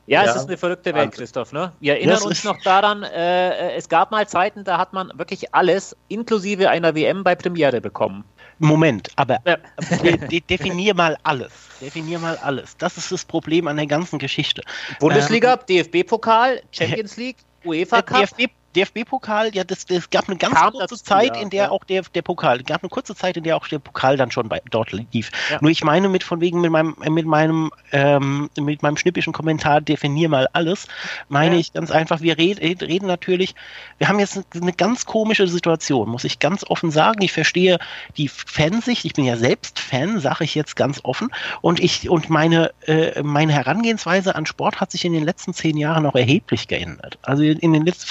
[0.10, 1.54] Ja, ja, es ist eine verrückte Welt, Christoph.
[1.54, 1.72] Ne?
[1.82, 5.95] Wir erinnern uns noch daran, äh, es gab mal Zeiten, da hat man wirklich alles,
[6.08, 8.24] inklusive einer WM, bei Premiere bekommen.
[8.58, 9.58] Moment, aber ja.
[10.32, 11.52] de definier mal alles.
[11.80, 12.76] Definier mal alles.
[12.78, 14.63] Das ist das Problem an der ganzen Geschichte.
[15.00, 18.22] Bundesliga, ähm, DFB-Pokal, Champions League, UEFA Cup.
[18.22, 21.65] DFB DFB-Pokal, ja, das, das gab eine ganz Kam kurze dazu, Zeit, ja, in der
[21.65, 21.70] ja.
[21.72, 24.50] auch der, der Pokal, gab eine kurze Zeit, in der auch der Pokal dann schon
[24.50, 25.32] bei, dort lief.
[25.50, 25.58] Ja.
[25.62, 29.82] Nur ich meine mit von wegen mit meinem, mit meinem, ähm, mit meinem schnippischen Kommentar,
[29.82, 30.88] definier mal alles,
[31.28, 33.56] meine ich ganz einfach, wir red, reden natürlich,
[33.98, 37.22] wir haben jetzt eine ganz komische Situation, muss ich ganz offen sagen.
[37.22, 37.80] Ich verstehe
[38.18, 41.30] die Fansicht, ich bin ja selbst Fan, sage ich jetzt ganz offen,
[41.62, 45.78] und ich, und meine, äh, meine Herangehensweise an Sport hat sich in den letzten zehn
[45.78, 47.18] Jahren auch erheblich geändert.
[47.22, 48.08] Also in den letzten,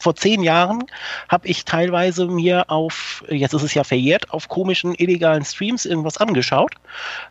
[0.00, 0.84] vor vor zehn Jahren
[1.28, 6.16] habe ich teilweise mir auf, jetzt ist es ja verjährt, auf komischen illegalen Streams irgendwas
[6.18, 6.74] angeschaut.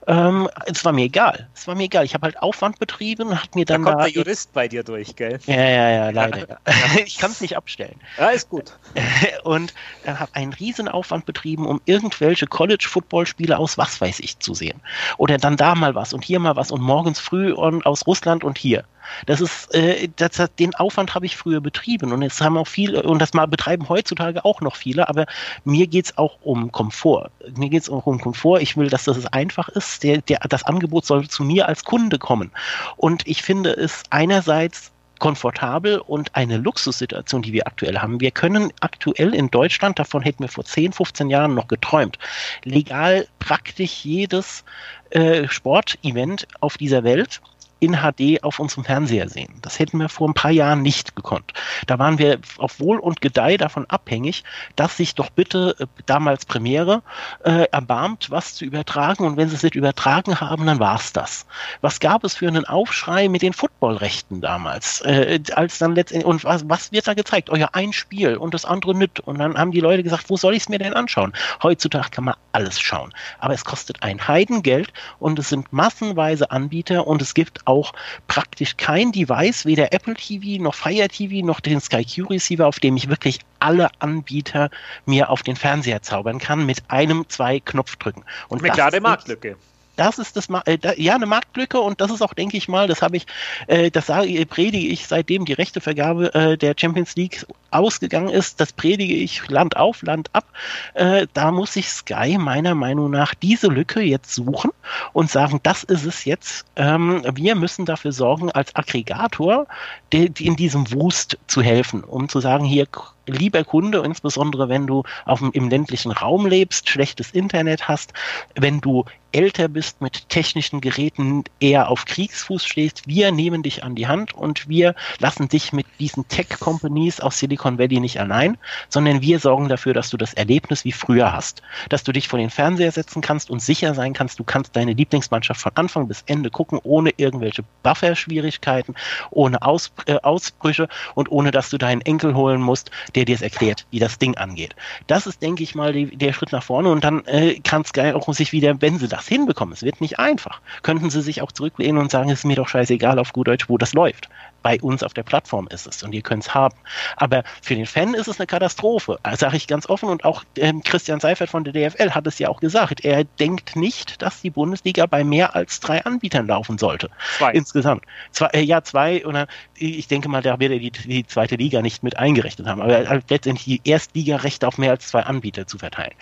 [0.08, 1.48] Ähm, es war mir egal.
[1.56, 2.04] Es war mir egal.
[2.04, 4.84] Ich habe halt Aufwand betrieben, hat mir dann da kommt da der Jurist bei dir
[4.84, 5.40] durch, gell?
[5.46, 6.50] Ja, ja, ja, leider.
[6.50, 6.58] Ja.
[7.06, 7.96] ich kann es nicht abstellen.
[8.18, 8.74] Ja, ist gut.
[9.46, 14.54] Und äh, habe einen riesen Aufwand betrieben, um irgendwelche College-Football-Spiele aus was weiß ich zu
[14.54, 14.82] sehen.
[15.16, 18.44] Oder dann da mal was und hier mal was und morgens früh und aus Russland
[18.44, 18.84] und hier.
[19.26, 23.04] Das ist, äh, das, den Aufwand habe ich früher betrieben und jetzt haben auch viele,
[23.04, 25.26] und das mal betreiben heutzutage auch noch viele, aber
[25.64, 27.30] mir geht es auch um Komfort.
[27.56, 28.60] Mir geht es auch um Komfort.
[28.62, 30.04] Ich will, dass das einfach ist.
[30.04, 32.52] Der, der, das Angebot soll zu mir als Kunde kommen.
[32.98, 38.20] Und ich finde es einerseits komfortabel und eine Luxussituation, die wir aktuell haben.
[38.20, 42.20] Wir können aktuell in Deutschland, davon hätten wir vor 10, 15 Jahren noch geträumt,
[42.64, 44.64] legal praktisch jedes
[45.12, 47.42] äh, Sportevent auf dieser Welt
[47.80, 49.54] in HD auf unserem Fernseher sehen.
[49.62, 51.54] Das hätten wir vor ein paar Jahren nicht gekonnt.
[51.88, 54.44] Da waren wir auf Wohl und Gedeih davon abhängig,
[54.76, 57.04] dass sich doch bitte äh, damals Premiere
[57.44, 59.26] äh, erbarmt, was zu übertragen.
[59.26, 61.46] Und wenn sie es nicht übertragen haben, dann war es das.
[61.82, 65.02] Was gab es für einen Aufschrei mit den Footballrechten damals?
[65.02, 67.50] Äh, als dann letztendlich, und was, was wird da gezeigt?
[67.50, 69.20] Euer ein Spiel und das andere nicht.
[69.20, 71.34] Und dann haben die Leute gesagt, wo soll ich es mir denn anschauen?
[71.62, 73.14] Heutzutage kann man alles schauen.
[73.40, 77.94] Aber es kostet ein Heidengeld und es sind massenweise Anbieter und es gibt auch
[78.28, 82.80] praktisch kein Device, weder Apple TV noch Fire TV noch den Sky Q Receiver, auf
[82.80, 84.70] dem ich wirklich alle Anbieter
[85.06, 88.24] mir auf den Fernseher zaubern kann mit einem, zwei Knopfdrücken.
[88.48, 89.58] Und eine klare Marktlücke
[89.96, 92.88] das ist das, äh, da, ja, eine Marktlücke und das ist auch, denke ich mal,
[92.88, 93.26] das habe ich,
[93.68, 98.74] äh, das sage, predige ich, seitdem die Rechtevergabe äh, der Champions League ausgegangen ist, das
[98.74, 100.46] predige ich Land auf, Land ab.
[100.94, 104.72] Äh, da muss sich Sky meiner Meinung nach diese Lücke jetzt suchen
[105.14, 106.66] und sagen, das ist es jetzt.
[106.76, 109.68] Ähm, wir müssen dafür sorgen, als Aggregator
[110.14, 112.88] de, de in diesem Wust zu helfen, um zu sagen, hier
[113.28, 118.14] lieber Kunde, insbesondere wenn du auf dem, im ländlichen Raum lebst, schlechtes Internet hast,
[118.56, 123.94] wenn du älter bist, mit technischen Geräten eher auf Kriegsfuß stehst, wir nehmen dich an
[123.94, 128.58] die Hand und wir lassen dich mit diesen Tech-Companies aus Silicon Valley nicht allein,
[128.88, 131.62] sondern wir sorgen dafür, dass du das Erlebnis wie früher hast.
[131.90, 134.94] Dass du dich vor den Fernseher setzen kannst und sicher sein kannst, du kannst deine
[134.94, 138.96] Lieblingsmannschaft von Anfang bis Ende gucken, ohne irgendwelche Buffer-Schwierigkeiten,
[139.32, 143.86] ohne äh, Ausbrüche und ohne dass du deinen Enkel holen musst, der dir es erklärt,
[143.92, 144.76] wie das Ding angeht.
[145.08, 148.14] Das ist, denke ich mal, die, der Schritt nach vorne und dann äh, kann Sky
[148.14, 151.52] auch sich wieder, wenn sie das hinbekommen, es wird nicht einfach, könnten sie sich auch
[151.52, 154.30] zurücklehnen und sagen, es ist mir doch scheißegal auf gut Deutsch, wo das läuft
[154.66, 156.76] bei uns auf der Plattform ist es und ihr könnt es haben.
[157.18, 160.10] Aber für den Fan ist es eine Katastrophe, sage ich ganz offen.
[160.10, 163.06] Und auch ähm, Christian Seifert von der DFL hat es ja auch gesagt.
[163.06, 167.12] Er denkt nicht, dass die Bundesliga bei mehr als drei Anbietern laufen sollte.
[167.38, 167.52] Zwei.
[167.52, 168.06] Insgesamt.
[168.32, 171.84] Zwei, äh, ja, zwei oder ich denke mal, da wird er die, die zweite Liga
[171.84, 172.82] nicht mit eingerechnet haben.
[172.82, 176.14] Aber äh, letztendlich die Erstligarechte auf mehr als zwei Anbieter zu verteilen.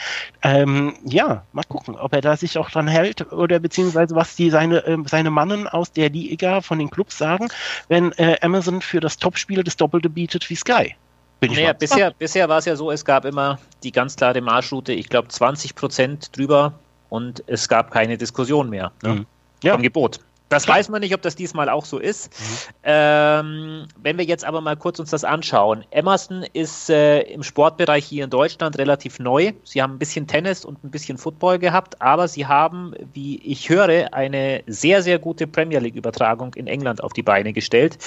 [0.42, 4.50] Ähm, ja, mal gucken, ob er da sich auch dran hält oder beziehungsweise was die
[4.50, 7.50] seine, äh, seine Mannen aus der Liga von den Clubs sagen,
[7.88, 10.96] wenn äh, Amazon für das Topspiel das Doppelte bietet wie Sky.
[11.42, 15.10] naja, bisher, bisher war es ja so, es gab immer die ganz klare Marschroute, ich
[15.10, 16.74] glaube 20 Prozent drüber
[17.10, 19.14] und es gab keine Diskussion mehr ne?
[19.14, 19.26] mhm.
[19.64, 19.74] ja.
[19.74, 20.20] vom Gebot.
[20.50, 22.32] Das weiß man nicht, ob das diesmal auch so ist.
[22.32, 22.74] Mhm.
[22.84, 25.84] Ähm, wenn wir jetzt aber mal kurz uns das anschauen.
[25.90, 29.54] Emerson ist äh, im Sportbereich hier in Deutschland relativ neu.
[29.64, 33.70] Sie haben ein bisschen Tennis und ein bisschen Football gehabt, aber sie haben, wie ich
[33.70, 37.98] höre, eine sehr, sehr gute Premier League-Übertragung in England auf die Beine gestellt.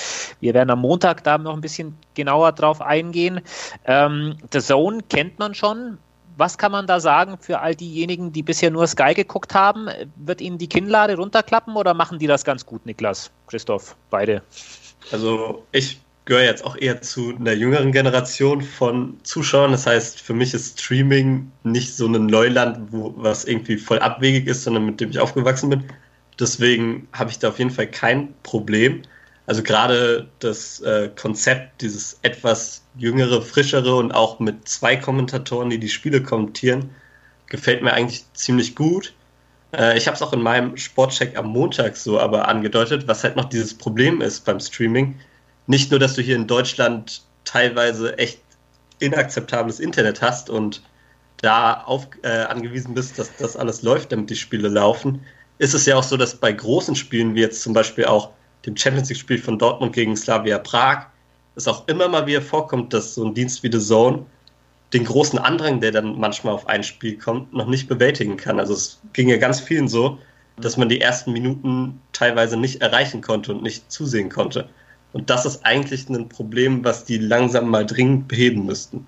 [0.40, 3.40] Wir werden am Montag da noch ein bisschen genauer drauf eingehen.
[3.86, 5.98] Ähm, The Zone kennt man schon.
[6.36, 9.88] Was kann man da sagen für all diejenigen, die bisher nur Sky geguckt haben?
[10.16, 14.42] Wird ihnen die Kinnlade runterklappen oder machen die das ganz gut, Niklas, Christoph, beide?
[15.12, 19.72] Also ich gehöre jetzt auch eher zu einer jüngeren Generation von Zuschauern.
[19.72, 24.46] Das heißt, für mich ist Streaming nicht so ein Neuland, wo, was irgendwie voll abwegig
[24.46, 25.84] ist, sondern mit dem ich aufgewachsen bin.
[26.38, 29.02] Deswegen habe ich da auf jeden Fall kein Problem.
[29.46, 35.78] Also gerade das äh, Konzept, dieses etwas jüngere, frischere und auch mit zwei Kommentatoren, die
[35.78, 36.90] die Spiele kommentieren,
[37.46, 39.14] gefällt mir eigentlich ziemlich gut.
[39.72, 43.36] Äh, ich habe es auch in meinem Sportcheck am Montag so aber angedeutet, was halt
[43.36, 45.16] noch dieses Problem ist beim Streaming.
[45.68, 48.40] Nicht nur, dass du hier in Deutschland teilweise echt
[48.98, 50.82] inakzeptables Internet hast und
[51.36, 55.20] da auf, äh, angewiesen bist, dass das alles läuft, damit die Spiele laufen,
[55.58, 58.30] ist es ja auch so, dass bei großen Spielen, wie jetzt zum Beispiel auch
[58.66, 61.06] dem Champions League-Spiel von Dortmund gegen Slavia Prag,
[61.54, 64.24] es auch immer mal wieder vorkommt, dass so ein Dienst wie The Zone
[64.92, 68.60] den großen Andrang, der dann manchmal auf ein Spiel kommt, noch nicht bewältigen kann.
[68.60, 70.18] Also es ging ja ganz vielen so,
[70.58, 74.68] dass man die ersten Minuten teilweise nicht erreichen konnte und nicht zusehen konnte.
[75.12, 79.06] Und das ist eigentlich ein Problem, was die langsam mal dringend beheben müssten.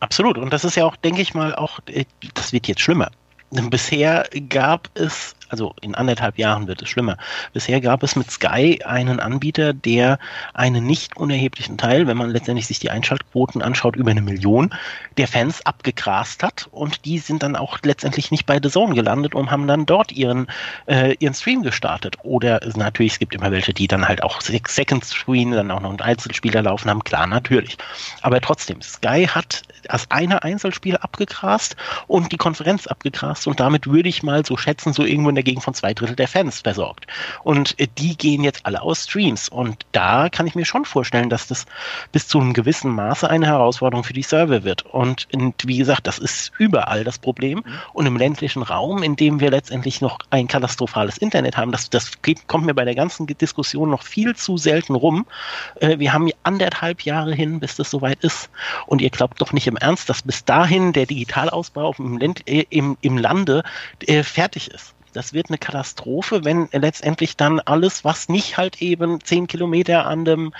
[0.00, 0.38] Absolut.
[0.38, 2.04] Und das ist ja auch, denke ich mal, auch, äh,
[2.34, 3.10] das wird jetzt schlimmer.
[3.50, 7.18] Bisher gab es also in anderthalb Jahren wird es schlimmer.
[7.52, 10.18] Bisher gab es mit Sky einen Anbieter, der
[10.54, 14.74] einen nicht unerheblichen Teil, wenn man letztendlich sich die Einschaltquoten anschaut, über eine Million
[15.18, 19.34] der Fans abgegrast hat und die sind dann auch letztendlich nicht bei The Zone gelandet
[19.34, 20.46] und haben dann dort ihren,
[20.86, 22.16] äh, ihren Stream gestartet.
[22.22, 25.90] Oder natürlich, es gibt immer welche, die dann halt auch Second Screen, dann auch noch
[25.90, 27.76] einen Einzelspieler laufen haben, klar, natürlich.
[28.22, 34.08] Aber trotzdem, Sky hat das eine Einzelspiel abgegrast und die Konferenz abgegrast und damit würde
[34.08, 37.06] ich mal so schätzen, so irgendwo in der dagegen von zwei Drittel der Fans versorgt.
[37.42, 39.48] Und äh, die gehen jetzt alle aus Streams.
[39.48, 41.66] Und da kann ich mir schon vorstellen, dass das
[42.12, 44.86] bis zu einem gewissen Maße eine Herausforderung für die Server wird.
[44.86, 47.58] Und, und wie gesagt, das ist überall das Problem.
[47.58, 47.72] Mhm.
[47.92, 52.12] Und im ländlichen Raum, in dem wir letztendlich noch ein katastrophales Internet haben, das, das
[52.46, 55.26] kommt mir bei der ganzen Diskussion noch viel zu selten rum.
[55.80, 58.48] Äh, wir haben anderthalb Jahre hin, bis das soweit ist.
[58.86, 62.64] Und ihr glaubt doch nicht im Ernst, dass bis dahin der Digitalausbau im, Land, äh,
[62.70, 63.64] im, im Lande
[64.06, 69.22] äh, fertig ist das wird eine Katastrophe, wenn letztendlich dann alles, was nicht halt eben
[69.22, 70.52] zehn Kilometer an dem,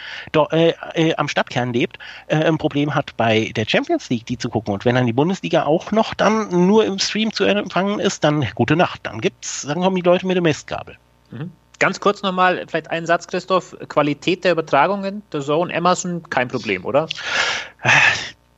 [0.51, 4.49] äh, äh, am Stadtkern lebt, äh, ein Problem hat bei der Champions League, die zu
[4.49, 4.75] gucken.
[4.75, 8.47] Und wenn dann die Bundesliga auch noch dann nur im Stream zu empfangen ist, dann
[8.55, 9.01] gute Nacht.
[9.05, 10.97] Dann gibt's, dann kommen die Leute mit dem Mistgabel.
[11.31, 11.53] Mhm.
[11.79, 13.77] Ganz kurz nochmal, vielleicht einen Satz, Christoph.
[13.89, 17.09] Qualität der Übertragungen, der Zone, Amazon, kein Problem, oder?
[17.83, 17.91] Äh,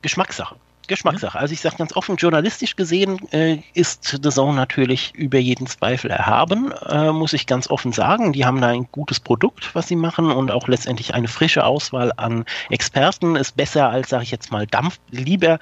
[0.02, 0.56] Geschmackssache.
[0.86, 1.38] Geschmackssache.
[1.38, 6.10] Also ich sage ganz offen, journalistisch gesehen äh, ist The Zone natürlich über jeden Zweifel
[6.10, 8.32] erhaben, äh, muss ich ganz offen sagen.
[8.32, 12.12] Die haben da ein gutes Produkt, was sie machen und auch letztendlich eine frische Auswahl
[12.16, 15.58] an Experten ist besser als, sage ich jetzt mal, Dampf, lieber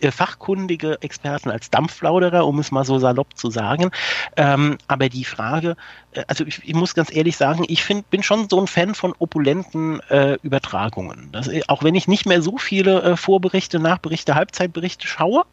[0.00, 3.90] äh, fachkundige Experten als Dampflauderer, um es mal so salopp zu sagen.
[4.36, 5.76] Ähm, aber die Frage,
[6.26, 9.14] also ich, ich, muss ganz ehrlich sagen, ich find, bin schon so ein Fan von
[9.18, 11.30] opulenten äh, Übertragungen.
[11.32, 15.44] Das, auch wenn ich nicht mehr so viele äh, Vorberichte, Nachberichte, Halbzeitberichte schaue,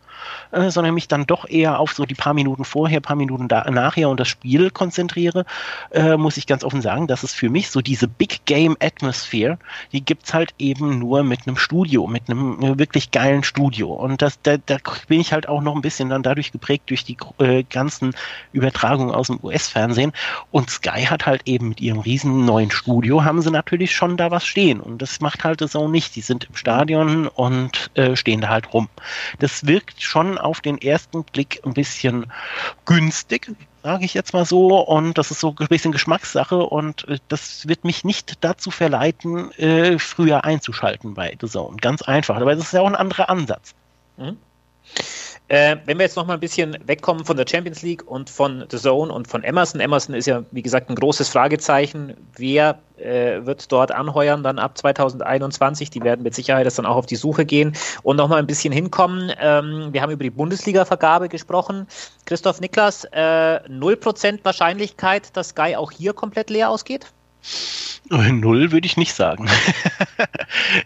[0.52, 3.70] äh, sondern mich dann doch eher auf so die paar Minuten vorher, paar Minuten da,
[3.70, 5.46] nachher und das Spiel konzentriere,
[5.92, 9.58] äh, muss ich ganz offen sagen, dass es für mich so diese Big Game Atmosphere,
[9.92, 13.94] die gibt's halt eben nur mit einem Studio, mit einem äh, wirklich geilen Studio.
[13.94, 17.04] Und das, da, da bin ich halt auch noch ein bisschen dann dadurch geprägt durch
[17.04, 18.16] die äh, ganzen
[18.54, 20.14] Übertragungen aus dem US-Fernsehen.
[20.52, 24.32] Und Sky hat halt eben mit ihrem riesen neuen Studio haben sie natürlich schon da
[24.32, 24.80] was stehen.
[24.80, 26.16] Und das macht halt das auch nicht.
[26.16, 28.90] Die sind im Stadion und äh, stehen da halt rum.
[29.40, 32.32] Das wirkt schon auf den ersten Blick ein bisschen
[32.86, 33.52] günstig,
[33.84, 34.80] sage ich jetzt mal so.
[34.80, 39.52] Und das ist so ein bisschen Geschmackssache und äh, das wird mich nicht dazu verleiten,
[39.54, 41.78] äh, früher einzuschalten bei The Zone.
[41.78, 42.38] Ganz einfach.
[42.38, 43.74] Aber das ist ja auch ein anderer Ansatz.
[44.18, 44.38] Mhm.
[45.50, 48.66] Äh, wenn wir jetzt noch mal ein bisschen wegkommen von der Champions League und von
[48.70, 49.82] The Zone und von Emerson.
[49.82, 52.16] Emerson ist ja, wie gesagt, ein großes Fragezeichen.
[52.38, 55.90] Wer äh, wird dort anheuern dann ab 2021?
[55.90, 58.46] Die werden mit Sicherheit das dann auch auf die Suche gehen und noch mal ein
[58.46, 59.32] bisschen hinkommen.
[59.40, 61.88] Ähm, wir haben über die Bundesliga-Vergabe gesprochen.
[62.26, 67.12] Christoph Niklas, äh, 0% Wahrscheinlichkeit, dass Sky auch hier komplett leer ausgeht?
[68.10, 69.50] Null würde ich nicht sagen.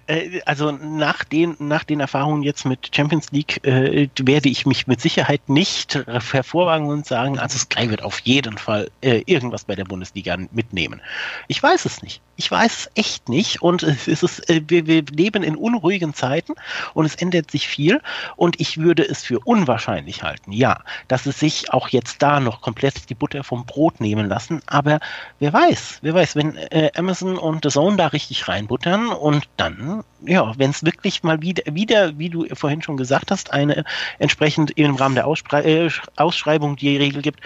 [0.08, 4.88] Äh, also nach den, nach den Erfahrungen jetzt mit Champions League äh, werde ich mich
[4.88, 9.76] mit Sicherheit nicht hervorwagen und sagen, also Sky wird auf jeden Fall äh, irgendwas bei
[9.76, 11.02] der Bundesliga mitnehmen.
[11.48, 12.22] Ich weiß es nicht.
[12.36, 16.54] Ich weiß es echt nicht und es ist, äh, wir, wir leben in unruhigen Zeiten
[16.94, 18.02] und es ändert sich viel
[18.36, 22.62] und ich würde es für unwahrscheinlich halten, ja, dass es sich auch jetzt da noch
[22.62, 25.00] komplett die Butter vom Brot nehmen lassen, aber
[25.40, 30.04] wer weiß, wer weiß, wenn äh, Amazon und The Zone da richtig reinbuttern und dann,
[30.26, 33.84] ja, wenn es wirklich mal wieder, wieder, wie du vorhin schon gesagt hast, eine
[34.20, 37.40] entsprechend im Rahmen der Ausspre äh, Ausschreibung die Regel gibt,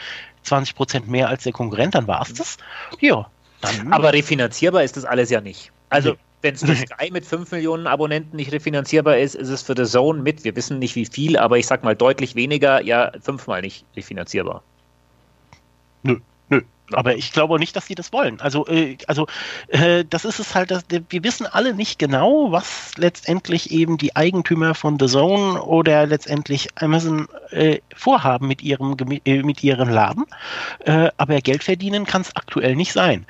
[0.43, 2.57] 20 Prozent mehr als der Konkurrent, dann war es das.
[2.99, 3.29] Ja,
[3.61, 5.71] dann Aber refinanzierbar ist das alles ja nicht.
[5.89, 6.17] Also, nee.
[6.41, 9.85] wenn es für Sky mit 5 Millionen Abonnenten nicht refinanzierbar ist, ist es für The
[9.85, 13.61] Zone mit, wir wissen nicht wie viel, aber ich sag mal deutlich weniger, ja, fünfmal
[13.61, 14.63] nicht refinanzierbar.
[16.93, 18.39] Aber ich glaube nicht, dass die das wollen.
[18.39, 19.27] Also, äh, also
[19.67, 24.15] äh, das ist es halt, dass, wir wissen alle nicht genau, was letztendlich eben die
[24.15, 28.95] Eigentümer von The Zone oder letztendlich Amazon äh, vorhaben mit ihrem,
[29.25, 30.25] äh, mit ihrem Laden.
[30.85, 33.25] Äh, aber Geld verdienen kann es aktuell nicht sein.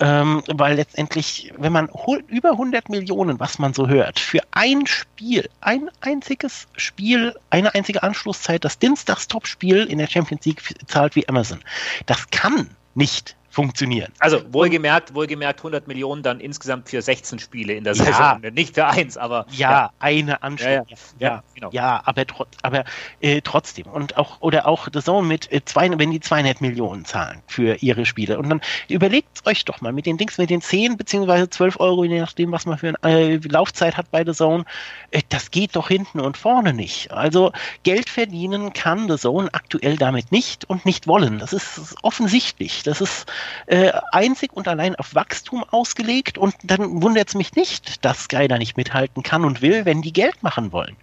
[0.00, 1.88] Ähm, weil letztendlich, wenn man
[2.28, 8.02] über 100 Millionen, was man so hört, für ein Spiel, ein einziges Spiel, eine einzige
[8.02, 11.58] Anschlusszeit, das Dienstags-Top-Spiel in der Champions League zahlt wie Amazon,
[12.06, 14.12] das kann nicht funktionieren.
[14.20, 18.04] Also wohlgemerkt, wohlgemerkt 100 Millionen dann insgesamt für 16 Spiele in der ja.
[18.04, 19.90] Saison, nicht für eins, aber ja, ja.
[19.98, 20.86] eine Anstrengung.
[21.18, 21.70] Ja, ja, genau.
[21.72, 22.24] ja, aber,
[22.62, 22.84] aber
[23.20, 27.04] äh, trotzdem und auch oder auch The Zone mit äh, zwei, wenn die 200 Millionen
[27.04, 30.60] zahlen für ihre Spiele und dann überlegt euch doch mal mit den Dings mit den
[30.60, 34.34] 10 beziehungsweise 12 Euro, je nachdem, was man für eine äh, Laufzeit hat bei The
[34.34, 34.66] Zone,
[35.10, 37.10] äh, das geht doch hinten und vorne nicht.
[37.10, 37.50] Also
[37.82, 41.40] Geld verdienen kann The Zone aktuell damit nicht und nicht wollen.
[41.40, 42.84] Das ist offensichtlich.
[42.84, 43.26] Das ist
[43.66, 48.48] äh, einzig und allein auf Wachstum ausgelegt und dann wundert es mich nicht, dass Sky
[48.48, 50.96] da nicht mithalten kann und will, wenn die Geld machen wollen.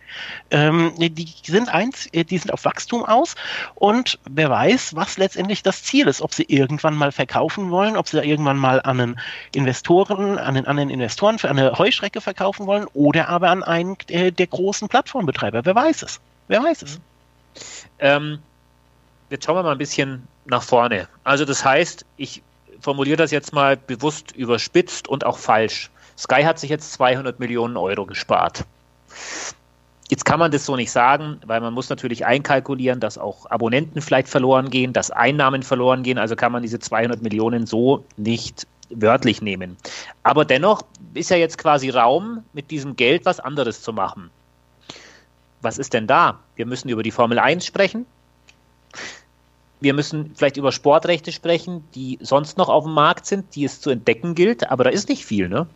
[0.51, 3.35] Ähm, die sind eins, äh, die sind auf Wachstum aus
[3.75, 8.07] und wer weiß, was letztendlich das Ziel ist, ob sie irgendwann mal verkaufen wollen, ob
[8.07, 9.19] sie irgendwann mal an einen
[9.53, 14.31] Investoren, an einen anderen Investoren für eine Heuschrecke verkaufen wollen oder aber an einen äh,
[14.31, 15.65] der großen Plattformbetreiber.
[15.65, 16.19] Wer weiß es?
[16.47, 16.99] Wer weiß es?
[17.99, 18.39] Ähm,
[19.29, 21.07] jetzt schauen wir mal ein bisschen nach vorne.
[21.23, 22.41] Also das heißt, ich
[22.79, 25.89] formuliere das jetzt mal bewusst überspitzt und auch falsch.
[26.17, 28.63] Sky hat sich jetzt 200 Millionen Euro gespart.
[30.09, 34.01] Jetzt kann man das so nicht sagen, weil man muss natürlich einkalkulieren, dass auch Abonnenten
[34.01, 36.19] vielleicht verloren gehen, dass Einnahmen verloren gehen.
[36.19, 39.77] Also kann man diese 200 Millionen so nicht wörtlich nehmen.
[40.21, 40.83] Aber dennoch
[41.15, 44.29] ist ja jetzt quasi Raum, mit diesem Geld was anderes zu machen.
[45.61, 46.39] Was ist denn da?
[46.55, 48.05] Wir müssen über die Formel 1 sprechen.
[49.85, 53.81] Wir müssen vielleicht über Sportrechte sprechen, die sonst noch auf dem Markt sind, die es
[53.81, 55.67] zu entdecken gilt, aber da ist nicht viel, ne?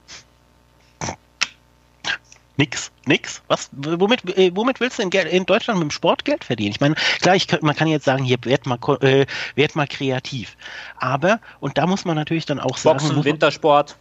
[2.57, 3.43] Nix, nix.
[3.47, 6.71] Was, womit, äh, womit willst du in, in, Deutschland mit dem Sport Geld verdienen?
[6.71, 10.57] Ich meine, klar, ich, man kann jetzt sagen, hier werd mal, äh, werd mal kreativ.
[10.97, 12.97] Aber, und da muss man natürlich dann auch sagen.
[12.97, 13.95] Boxen, Wintersport.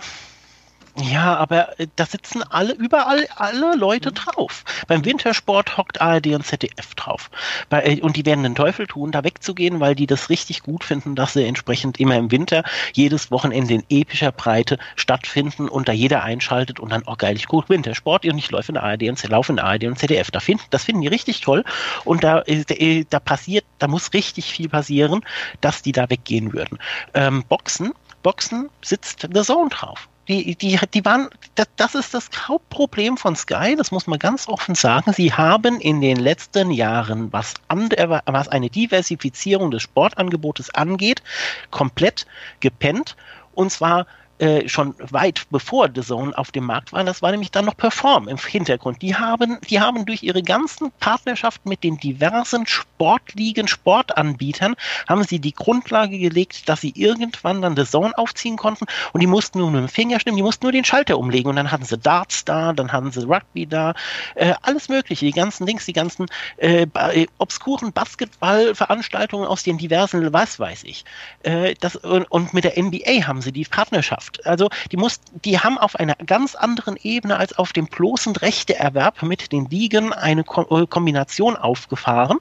[1.00, 4.14] Ja, aber äh, da sitzen alle, überall alle Leute mhm.
[4.14, 4.64] drauf.
[4.88, 7.30] Beim Wintersport hockt ARD und ZDF drauf.
[7.68, 10.82] Bei, äh, und die werden den Teufel tun, da wegzugehen, weil die das richtig gut
[10.82, 15.92] finden, dass sie entsprechend immer im Winter jedes Wochenende in epischer Breite stattfinden und da
[15.92, 19.28] jeder einschaltet und dann, oh geil, ich gucke Wintersport und ich laufe in ARD und
[19.28, 20.30] laufe in ARD und ZDF.
[20.32, 21.64] Da find, das finden die richtig toll
[22.04, 25.24] und da, äh, da passiert, da muss richtig viel passieren,
[25.61, 26.78] dass die da weggehen würden.
[27.14, 30.08] Ähm, Boxen, Boxen sitzt der Zone drauf.
[30.28, 31.30] Die, die, die waren,
[31.76, 35.14] das ist das Hauptproblem von Sky, das muss man ganz offen sagen.
[35.14, 41.22] Sie haben in den letzten Jahren, was, was eine Diversifizierung des Sportangebotes angeht,
[41.70, 42.26] komplett
[42.60, 43.16] gepennt.
[43.54, 44.06] Und zwar
[44.38, 47.03] äh, schon weit bevor The Zone auf dem Markt war.
[47.05, 49.03] Das war nämlich dann noch Perform im Hintergrund.
[49.03, 54.77] Die haben, die haben durch ihre ganzen Partnerschaften mit den diversen Sportligen, Sportanbietern,
[55.09, 59.27] haben sie die Grundlage gelegt, dass sie irgendwann dann The Zone aufziehen konnten und die
[59.27, 61.85] mussten nur mit dem Finger stimmen, die mussten nur den Schalter umlegen und dann hatten
[61.85, 63.94] sie Darts da, dann hatten sie Rugby da,
[64.35, 66.27] äh, alles mögliche, die ganzen Dings, die ganzen
[66.59, 71.05] äh, äh obskuren Basketballveranstaltungen aus den diversen, was weiß ich.
[71.42, 74.46] Äh, das, und, und mit der NBA haben sie die Partnerschaft Wirtschaft.
[74.46, 79.22] Also die muss, die haben auf einer ganz anderen Ebene als auf dem bloßen Rechteerwerb
[79.22, 82.38] mit den Ligen eine Ko Kombination aufgefahren,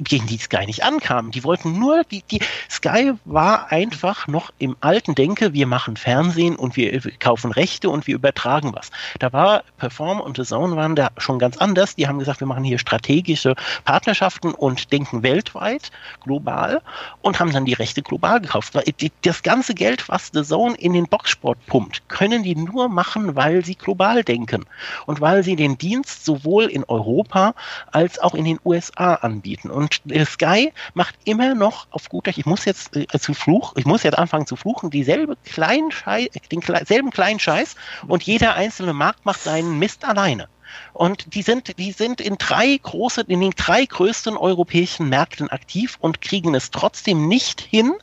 [0.00, 1.30] gegen die Sky nicht ankam.
[1.30, 6.56] Die wollten nur, die, die Sky war einfach noch im alten Denke, wir machen Fernsehen
[6.56, 8.90] und wir, kaufen Rechte und wir übertragen was.
[9.18, 11.94] Da war Perform und The Zone waren da schon ganz anders.
[11.96, 15.90] Die haben gesagt, wir machen hier strategische Partnerschaften und denken weltweit,
[16.24, 16.80] global
[17.20, 18.74] und haben dann die Rechte global gekauft.
[19.22, 23.64] Das ganze Geld, was The Zone in den Boxsport pumpt, können die nur machen, weil
[23.64, 24.64] sie global denken
[25.06, 27.54] und weil sie den Dienst sowohl in Europa
[27.92, 29.70] als auch in den USA anbieten.
[29.70, 29.89] Und
[30.24, 34.02] Sky macht immer noch auf gut Deutsch, ich muss jetzt äh, zu fluch, ich muss
[34.02, 37.76] jetzt anfangen zu fluchen, dieselbe kleinen Scheiß, den selben kleinen Scheiß
[38.06, 40.48] und jeder einzelne Markt macht seinen Mist alleine.
[40.92, 45.96] Und die sind, die sind in drei große, in den drei größten europäischen Märkten aktiv
[46.00, 47.94] und kriegen es trotzdem nicht hin,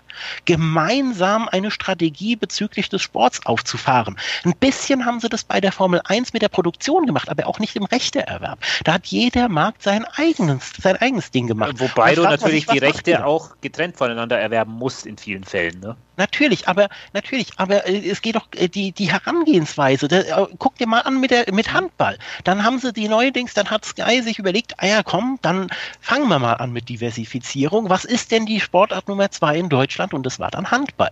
[0.45, 4.17] gemeinsam eine Strategie bezüglich des Sports aufzufahren.
[4.43, 7.59] Ein bisschen haben sie das bei der Formel 1 mit der Produktion gemacht, aber auch
[7.59, 8.59] nicht im Rechteerwerb.
[8.83, 11.79] Da hat jeder Markt sein eigenes, sein eigenes Ding gemacht.
[11.79, 15.79] Wobei du natürlich sich, die Rechte auch getrennt voneinander erwerben musst in vielen Fällen.
[15.79, 15.95] Ne?
[16.17, 20.07] Natürlich, aber natürlich, aber äh, es geht doch äh, die die Herangehensweise.
[20.07, 22.17] Da, äh, guck dir mal an mit der mit Handball.
[22.43, 25.69] Dann haben sie die neue Dings, dann hat Sky sich überlegt, ah ja, komm, dann
[26.01, 27.89] fangen wir mal an mit Diversifizierung.
[27.89, 30.06] Was ist denn die Sportart Nummer zwei in Deutschland?
[30.07, 31.11] Deutschland und es war dann Handball.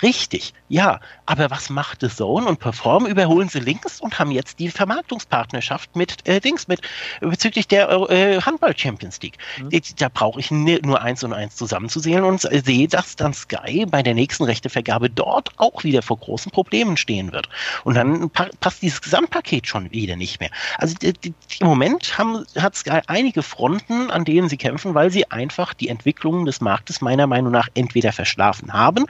[0.00, 1.00] Richtig, ja.
[1.26, 3.06] Aber was macht The Zone und Perform?
[3.06, 6.80] Überholen sie links und haben jetzt die Vermarktungspartnerschaft mit äh, Dings, mit
[7.20, 9.38] bezüglich der äh, Handball Champions League.
[9.58, 9.70] Mhm.
[9.96, 14.14] Da brauche ich nur eins und eins zusammenzusehen und sehe, dass dann Sky bei der
[14.14, 17.48] nächsten Rechtevergabe dort auch wieder vor großen Problemen stehen wird.
[17.84, 20.50] Und dann passt dieses Gesamtpaket schon wieder nicht mehr.
[20.76, 25.10] Also die, die, im Moment haben, hat Sky einige Fronten, an denen sie kämpfen, weil
[25.10, 29.06] sie einfach die Entwicklungen des Marktes meiner Meinung nach entweder verstehen verschlafen haben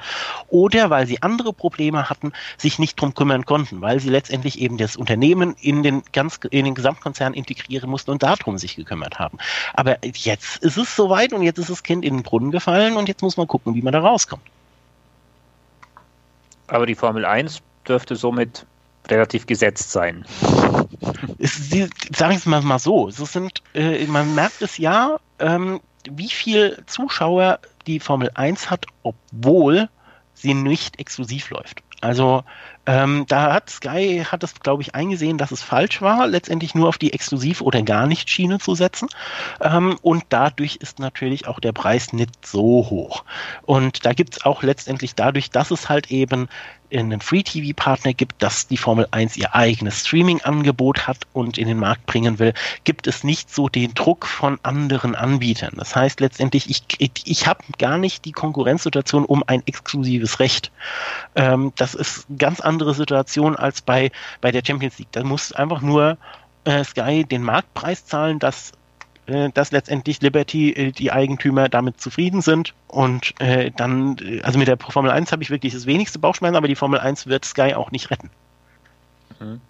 [0.48, 4.78] oder weil sie andere Probleme hatten, sich nicht drum kümmern konnten, weil sie letztendlich eben
[4.78, 9.38] das Unternehmen in den ganz in den Gesamtkonzern integrieren mussten und darum sich gekümmert haben.
[9.74, 13.08] Aber jetzt ist es soweit und jetzt ist das Kind in den Brunnen gefallen und
[13.08, 14.42] jetzt muss man gucken, wie man da rauskommt.
[16.68, 18.66] Aber die Formel 1 dürfte somit
[19.08, 20.26] relativ gesetzt sein.
[22.14, 27.58] Sagen Sie mal so, es sind, äh, man merkt es ja, ähm, wie viel Zuschauer
[27.88, 29.88] die Formel 1 hat, obwohl
[30.34, 31.82] sie nicht exklusiv läuft.
[32.00, 32.44] Also
[32.88, 36.88] ähm, da hat Sky hat es, glaube ich, eingesehen, dass es falsch war, letztendlich nur
[36.88, 39.10] auf die Exklusiv- oder gar nicht Schiene zu setzen.
[39.60, 43.24] Ähm, und dadurch ist natürlich auch der Preis nicht so hoch.
[43.66, 46.48] Und da gibt es auch letztendlich dadurch, dass es halt eben
[46.92, 52.06] einen Free-TV-Partner gibt, dass die Formel 1 ihr eigenes Streaming-Angebot hat und in den Markt
[52.06, 55.74] bringen will, gibt es nicht so den Druck von anderen Anbietern.
[55.76, 60.70] Das heißt letztendlich, ich, ich, habe gar nicht die Konkurrenzsituation um ein exklusives Recht.
[61.34, 65.12] Ähm, das ist ganz andere Situation als bei, bei der Champions League.
[65.12, 66.16] Da muss einfach nur
[66.64, 68.72] äh, Sky den Marktpreis zahlen, dass
[69.26, 72.72] äh, dass letztendlich Liberty, äh, die Eigentümer damit zufrieden sind.
[72.86, 76.56] Und äh, dann, äh, also mit der Formel 1 habe ich wirklich das wenigste Bauchschmerzen,
[76.56, 78.30] aber die Formel 1 wird Sky auch nicht retten.
[79.40, 79.60] Mhm.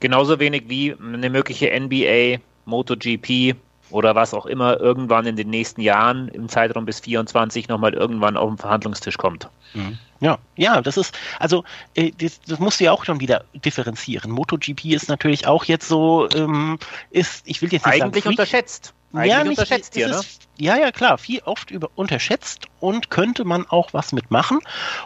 [0.00, 3.56] Genauso wenig wie eine mögliche NBA, MotoGP
[3.90, 8.36] oder was auch immer irgendwann in den nächsten Jahren im Zeitraum bis 24 nochmal irgendwann
[8.36, 9.48] auf den Verhandlungstisch kommt.
[9.74, 9.98] Mhm.
[10.20, 11.64] Ja, ja, das ist, also
[11.94, 14.30] äh, das, das musst du ja auch schon wieder differenzieren.
[14.30, 16.78] MotoGP ist natürlich auch jetzt so, ähm,
[17.10, 18.94] ist, ich will jetzt nicht Eigentlich sagen, unterschätzt.
[19.12, 20.20] Eigentlich ja, nicht, unterschätzt hier, ne?
[20.58, 24.58] ja, ja, klar, viel oft über, unterschätzt und könnte man auch was mitmachen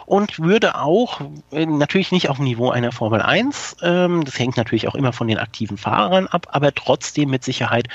[0.05, 1.21] und würde auch,
[1.51, 5.13] äh, natürlich nicht auf dem Niveau einer Formel 1, ähm, das hängt natürlich auch immer
[5.13, 7.87] von den aktiven Fahrern ab, aber trotzdem mit Sicherheit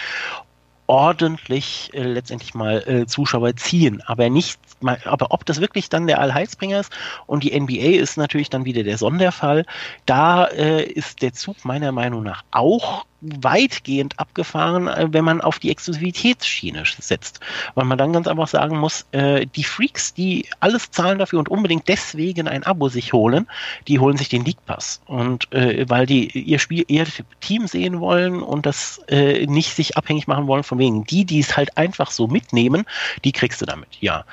[0.86, 4.58] ordentlich äh, letztendlich mal äh, Zuschauer ziehen, aber nicht
[5.04, 6.92] aber ob das wirklich dann der Allheilsbringer ist
[7.26, 9.64] und die NBA ist natürlich dann wieder der Sonderfall,
[10.04, 15.58] da äh, ist der Zug meiner Meinung nach auch weitgehend abgefahren, äh, wenn man auf
[15.58, 17.40] die Exklusivitätsschiene setzt.
[17.74, 21.48] Weil man dann ganz einfach sagen muss, äh, die Freaks, die alles zahlen dafür und
[21.48, 23.46] unbedingt deswegen ein Abo sich holen,
[23.88, 25.00] die holen sich den League Pass.
[25.06, 27.06] Und äh, weil die ihr Spiel, ihr
[27.40, 31.04] Team sehen wollen und das äh, nicht sich abhängig machen wollen von wegen.
[31.04, 32.84] Die, die es halt einfach so mitnehmen,
[33.24, 34.24] die kriegst du damit, ja.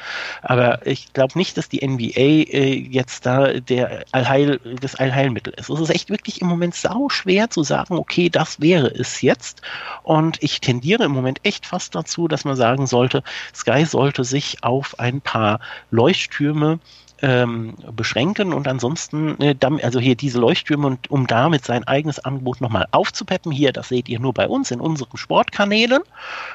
[0.42, 5.70] Aber ich glaube nicht, dass die NBA äh, jetzt da der Allheil, das Allheilmittel ist.
[5.70, 9.22] Es ist echt wirklich im Moment sau schwer zu sagen, okay, das wäre wäre es
[9.22, 9.62] jetzt.
[10.02, 14.64] Und ich tendiere im Moment echt fast dazu, dass man sagen sollte, Sky sollte sich
[14.64, 15.60] auf ein paar
[15.92, 16.80] Leuchttürme
[17.24, 22.60] ähm, beschränken und ansonsten, äh, also hier diese Leuchttürme, und, um damit sein eigenes Angebot
[22.60, 26.02] nochmal aufzupeppen, hier, das seht ihr nur bei uns in unseren Sportkanälen,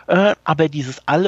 [0.09, 1.27] äh, aber dieses all,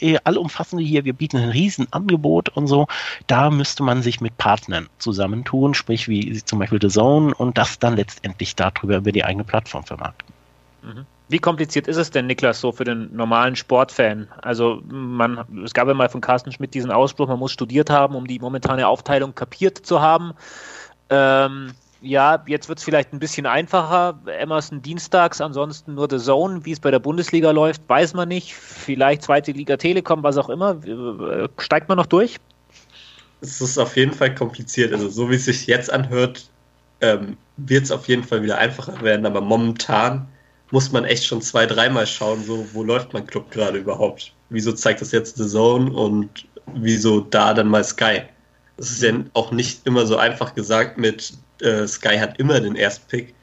[0.00, 2.88] äh, allumfassende hier, wir bieten ein Riesenangebot und so,
[3.28, 7.78] da müsste man sich mit Partnern zusammentun, sprich wie zum Beispiel The Zone und das
[7.78, 10.34] dann letztendlich darüber über die eigene Plattform vermarkten.
[10.82, 11.06] Mhm.
[11.30, 14.26] Wie kompliziert ist es denn, Niklas, so für den normalen Sportfan?
[14.42, 18.16] Also man, es gab ja mal von Carsten Schmidt diesen Ausspruch, man muss studiert haben,
[18.16, 20.32] um die momentane Aufteilung kapiert zu haben.
[21.08, 21.70] Ähm,
[22.00, 24.18] ja, jetzt wird es vielleicht ein bisschen einfacher.
[24.26, 26.64] Emerson dienstags, ansonsten nur The Zone.
[26.64, 28.52] Wie es bei der Bundesliga läuft, weiß man nicht.
[28.52, 30.84] Vielleicht zweite Liga Telekom, was auch immer.
[30.84, 32.38] Äh, steigt man noch durch?
[33.40, 34.92] Es ist auf jeden Fall kompliziert.
[34.92, 36.50] Also so wie es sich jetzt anhört,
[37.00, 39.26] ähm, wird es auf jeden Fall wieder einfacher werden.
[39.26, 40.26] Aber momentan
[40.70, 44.32] muss man echt schon zwei, dreimal schauen, so wo läuft mein Club gerade überhaupt?
[44.50, 48.22] Wieso zeigt das jetzt The Zone und wieso da dann mal Sky?
[48.76, 52.76] Das ist ja auch nicht immer so einfach gesagt mit äh, Sky hat immer den
[52.76, 53.34] ersten Pick.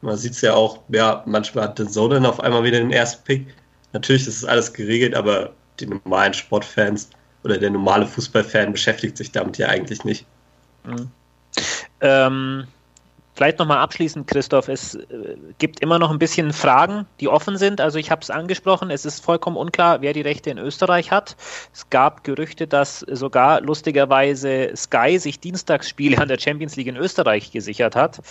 [0.00, 2.92] Man sieht es ja auch, ja, manchmal hat The Zone dann auf einmal wieder den
[2.92, 3.46] ersten Pick.
[3.92, 7.10] Natürlich ist es alles geregelt, aber die normalen Sportfans
[7.44, 10.26] oder der normale Fußballfan beschäftigt sich damit ja eigentlich nicht.
[10.84, 11.10] Mhm.
[12.00, 12.66] Ähm,
[13.36, 17.82] Vielleicht nochmal abschließend, Christoph, es äh, gibt immer noch ein bisschen Fragen, die offen sind.
[17.82, 21.36] Also ich habe es angesprochen, es ist vollkommen unklar, wer die Rechte in Österreich hat.
[21.70, 27.52] Es gab Gerüchte, dass sogar lustigerweise Sky sich Dienstagsspiele an der Champions League in Österreich
[27.52, 28.22] gesichert hat.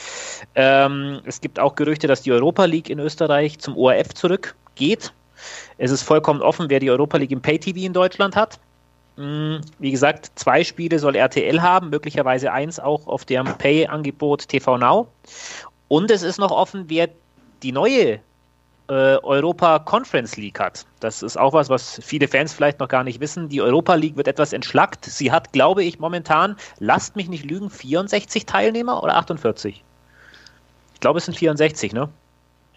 [0.56, 5.14] Ähm, es gibt auch Gerüchte, dass die Europa League in Österreich zum ORF zurückgeht.
[5.78, 8.60] Es ist vollkommen offen, wer die Europa League im Pay-TV in Deutschland hat.
[9.18, 14.78] Mm, wie gesagt, zwei Spiele soll RTL haben, möglicherweise eins auch auf dem Pay-Angebot TV
[14.78, 15.08] Now.
[15.88, 17.10] Und es ist noch offen, wer
[17.64, 18.20] die neue
[18.88, 20.86] äh, Europa Conference League hat.
[21.00, 23.50] Das ist auch was, was viele Fans vielleicht noch gar nicht wissen.
[23.50, 25.06] Die Europa League wird etwas entschlackt.
[25.06, 29.84] Sie hat, glaube ich, momentan, lasst mich nicht lügen, 64 Teilnehmer oder 48?
[30.94, 32.10] Ich glaube, es sind 64, ne?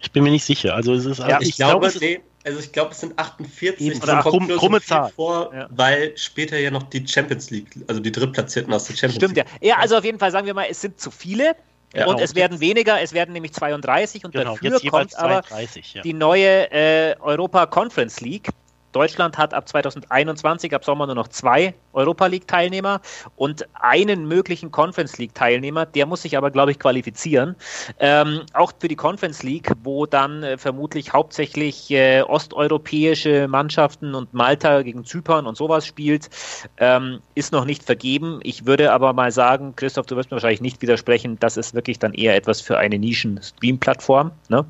[0.01, 0.75] Ich bin mir nicht sicher.
[0.75, 3.79] Also es ist, ja, ich, ich glaube, glaube nee, also ich glaube, es sind 48
[3.79, 5.11] Eben, oder krumm, krumme so Zahl.
[5.15, 5.67] Vor, ja.
[5.71, 9.47] weil später ja noch die Champions League, also die Drittplatzierten aus der Champions Stimmt, League.
[9.47, 9.75] Stimmt, ja.
[9.75, 11.55] Ja, also auf jeden Fall sagen wir mal, es sind zu viele.
[11.93, 15.95] Ja, und es werden weniger, es werden nämlich 32 und genau, dafür kommt 32, aber
[15.95, 16.01] ja.
[16.03, 18.49] die neue äh, Europa Conference League,
[18.91, 23.01] Deutschland hat ab 2021, ab Sommer nur noch zwei Europa League-Teilnehmer
[23.35, 25.85] und einen möglichen Conference League-Teilnehmer.
[25.85, 27.55] Der muss sich aber, glaube ich, qualifizieren.
[27.99, 34.33] Ähm, auch für die Conference League, wo dann äh, vermutlich hauptsächlich äh, osteuropäische Mannschaften und
[34.33, 36.29] Malta gegen Zypern und sowas spielt,
[36.77, 38.39] ähm, ist noch nicht vergeben.
[38.43, 41.99] Ich würde aber mal sagen, Christoph, du wirst mir wahrscheinlich nicht widersprechen, das ist wirklich
[41.99, 44.31] dann eher etwas für eine Nischen-Stream-Plattform.
[44.49, 44.65] Ne?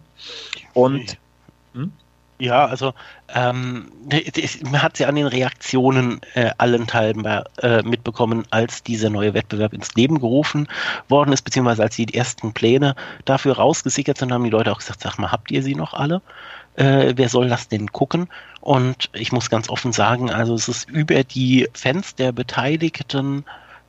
[0.73, 1.17] Und.
[1.73, 1.91] Hm?
[2.41, 2.93] Ja, also
[3.35, 3.91] ähm,
[4.63, 9.93] man hat sie an den Reaktionen äh, allenthalben äh, mitbekommen, als dieser neue Wettbewerb ins
[9.95, 10.69] Leben gerufen
[11.09, 15.01] worden ist, beziehungsweise als die ersten Pläne dafür rausgesickert sind, haben die Leute auch gesagt,
[15.01, 16.21] sag mal, habt ihr sie noch alle?
[16.75, 18.29] Äh, wer soll das denn gucken?
[18.61, 23.43] Und ich muss ganz offen sagen, also es ist über die Fans der Beteiligten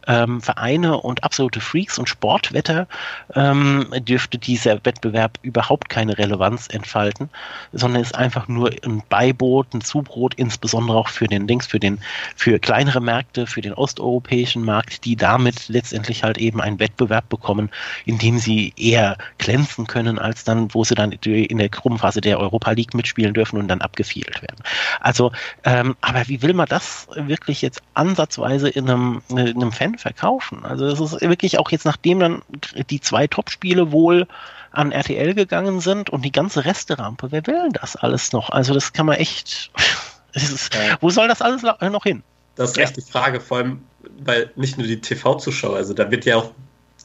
[0.06, 2.86] ähm, Vereine und absolute Freaks und Sportwetter
[3.34, 7.28] ähm, dürfte dieser Wettbewerb überhaupt keine Relevanz entfalten,
[7.72, 12.00] sondern ist einfach nur ein Beiboot, ein Zubrot, insbesondere auch für den Links, für den,
[12.36, 17.70] für kleinere Märkte, für den osteuropäischen Markt, die damit letztendlich halt eben einen Wettbewerb bekommen,
[18.04, 22.38] in dem sie eher glänzen können, als dann, wo sie dann in der Gruppenphase der
[22.38, 24.62] Europa League mitspielen dürfen und dann abgefiedelt werden.
[25.00, 25.32] Also,
[25.64, 30.64] ähm, aber wie will man das wirklich jetzt ansatzweise in einem, in einem Fan verkaufen.
[30.64, 32.42] Also es ist wirklich auch jetzt, nachdem dann
[32.88, 34.26] die zwei Top-Spiele wohl
[34.72, 38.50] an RTL gegangen sind und die ganze Resterampe, wer will denn das alles noch?
[38.50, 39.70] Also das kann man echt,
[40.32, 40.70] ist,
[41.00, 42.22] wo soll das alles noch hin?
[42.56, 43.82] Das ist echt die Frage, vor allem,
[44.22, 46.52] weil nicht nur die TV-Zuschauer, also da wird ja auch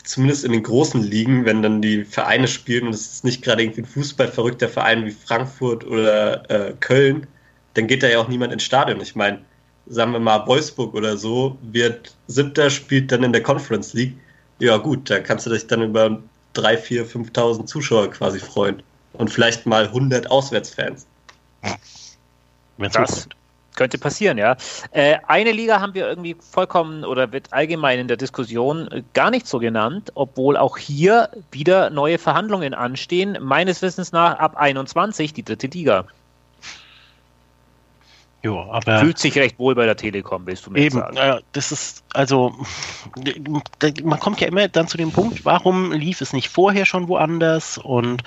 [0.03, 3.63] zumindest in den großen Ligen, wenn dann die Vereine spielen und es ist nicht gerade
[3.63, 7.27] irgendwie ein fußballverrückter Verein wie Frankfurt oder äh, Köln,
[7.73, 9.01] dann geht da ja auch niemand ins Stadion.
[9.01, 9.41] Ich meine,
[9.88, 14.15] sagen wir mal, Wolfsburg oder so, wird siebter, spielt dann in der Conference League.
[14.59, 16.19] Ja, gut, da kannst du dich dann über
[16.53, 18.81] 3, 4, 5.000 Zuschauer quasi freuen.
[19.13, 21.05] Und vielleicht mal 100 Auswärtsfans.
[22.77, 23.27] Wenn das
[23.75, 24.55] könnte passieren, ja.
[24.91, 29.47] Äh, eine Liga haben wir irgendwie vollkommen oder wird allgemein in der Diskussion gar nicht
[29.47, 33.38] so genannt, obwohl auch hier wieder neue Verhandlungen anstehen.
[33.41, 36.05] Meines Wissens nach ab 21 die dritte Liga.
[38.45, 41.17] Jo, aber Fühlt sich recht wohl bei der Telekom, willst du mir eben, sagen?
[41.17, 42.53] Äh, das ist, also,
[44.03, 47.79] man kommt ja immer dann zu dem Punkt, warum lief es nicht vorher schon woanders
[47.79, 48.21] und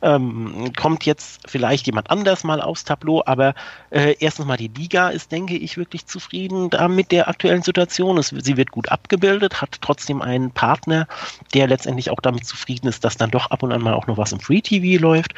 [0.00, 3.54] ähm, kommt jetzt vielleicht jemand anders mal aufs Tableau, aber
[3.90, 8.16] äh, erstens mal die Liga ist, denke ich, wirklich zufrieden da mit der aktuellen Situation.
[8.16, 11.08] Es, sie wird gut abgebildet, hat trotzdem einen Partner,
[11.52, 14.18] der letztendlich auch damit zufrieden ist, dass dann doch ab und an mal auch noch
[14.18, 15.34] was im Free TV läuft.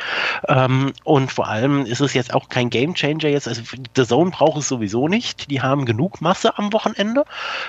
[0.46, 3.62] Ähm, und vor allem ist es jetzt auch kein Game Changer jetzt, also
[3.96, 5.50] The Zone Frauen braucht es sowieso nicht.
[5.50, 7.24] Die haben genug Masse am Wochenende.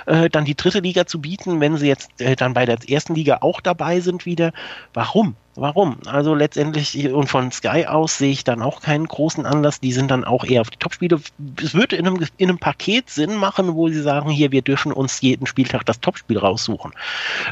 [0.05, 3.16] Äh, dann die dritte Liga zu bieten, wenn sie jetzt äh, dann bei der ersten
[3.16, 4.53] Liga auch dabei sind wieder.
[4.93, 5.36] Warum?
[5.60, 5.97] Warum?
[6.05, 9.80] Also letztendlich und von Sky aus sehe ich dann auch keinen großen Anlass.
[9.80, 11.20] Die sind dann auch eher auf die Topspiele.
[11.60, 14.91] Es würde in einem, in einem Paket Sinn machen, wo sie sagen, hier, wir dürfen
[14.91, 16.91] uns jeden Spieltag das Topspiel raussuchen.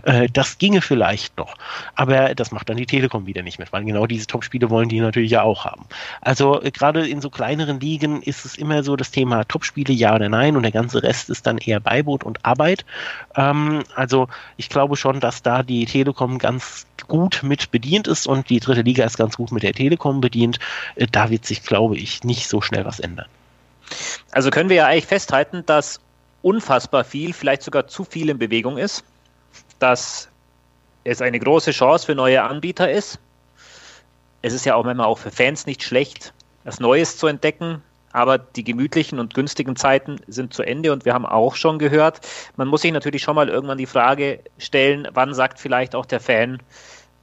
[0.03, 1.56] Äh, das ginge vielleicht noch.
[1.95, 4.99] Aber das macht dann die Telekom wieder nicht mit, weil genau diese Topspiele wollen die
[4.99, 5.86] natürlich ja auch haben.
[6.22, 10.14] Also äh, gerade in so kleineren Ligen ist es immer so das Thema Topspiele, ja
[10.14, 12.86] oder nein, und der ganze Rest ist dann eher Beiboot und Arbeit.
[13.36, 14.28] Ähm, also
[14.58, 18.82] ich glaube schon, dass da die Telekom ganz gut mit bedient ist und die dritte
[18.82, 20.60] Liga ist ganz gut mit der Telekom bedient.
[20.96, 23.28] Äh, da wird sich, glaube ich, nicht so schnell was ändern.
[24.32, 26.00] Also können wir ja eigentlich festhalten, dass
[26.41, 29.04] unfassbar viel, vielleicht sogar zu viel in Bewegung ist,
[29.80, 30.30] dass
[31.04, 33.20] es eine große Chance für neue Anbieter ist.
[34.41, 36.34] Es ist ja auch manchmal auch für Fans nicht schlecht,
[36.64, 37.82] was Neues zu entdecken,
[38.12, 42.22] aber die gemütlichen und günstigen Zeiten sind zu Ende und wir haben auch schon gehört,
[42.56, 46.20] man muss sich natürlich schon mal irgendwann die Frage stellen, wann sagt vielleicht auch der
[46.20, 46.60] Fan,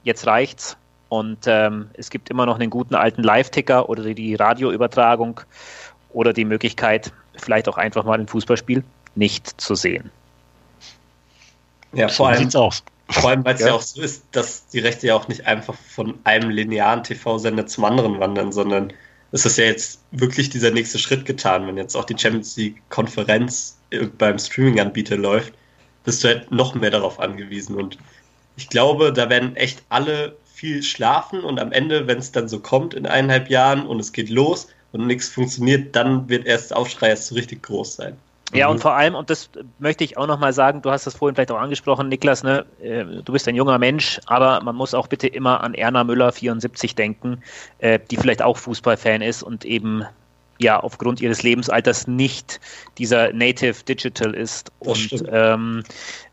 [0.03, 0.77] jetzt reicht's.
[1.09, 5.41] Und ähm, es gibt immer noch einen guten alten Live-Ticker oder die Radioübertragung
[6.11, 8.83] oder die Möglichkeit, vielleicht auch einfach mal ein Fußballspiel
[9.15, 10.09] nicht zu sehen.
[11.93, 12.83] Ja, vor allem, aus.
[13.09, 13.67] Vor allem, weil es ja.
[13.67, 13.73] ja.
[13.73, 17.85] auch so ist, dass die Rechte ja auch nicht einfach von einem linearen TV-Sender zum
[17.85, 18.91] anderen wandern, sondern
[19.31, 21.67] es ist ja jetzt wirklich dieser nächste Schritt getan.
[21.67, 25.53] Wenn jetzt auch die Champions League-Konferenz äh, beim Streaming-Anbieter läuft,
[26.03, 27.75] bist du halt noch mehr darauf angewiesen.
[27.75, 27.97] Und
[28.55, 32.59] ich glaube, da werden echt alle viel schlafen und am Ende, wenn es dann so
[32.59, 36.77] kommt in eineinhalb Jahren und es geht los und nichts funktioniert, dann wird erst der
[36.77, 38.17] Aufschrei erst so richtig groß sein.
[38.53, 38.81] Ja, und mhm.
[38.81, 39.49] vor allem, und das
[39.79, 43.03] möchte ich auch nochmal sagen, du hast das vorhin vielleicht auch angesprochen, Niklas, ne, äh,
[43.03, 46.93] du bist ein junger Mensch, aber man muss auch bitte immer an Erna Müller 74
[46.93, 47.41] denken,
[47.79, 50.05] äh, die vielleicht auch Fußballfan ist und eben
[50.59, 52.59] ja aufgrund ihres Lebensalters nicht
[52.99, 55.83] dieser Native Digital ist und ähm,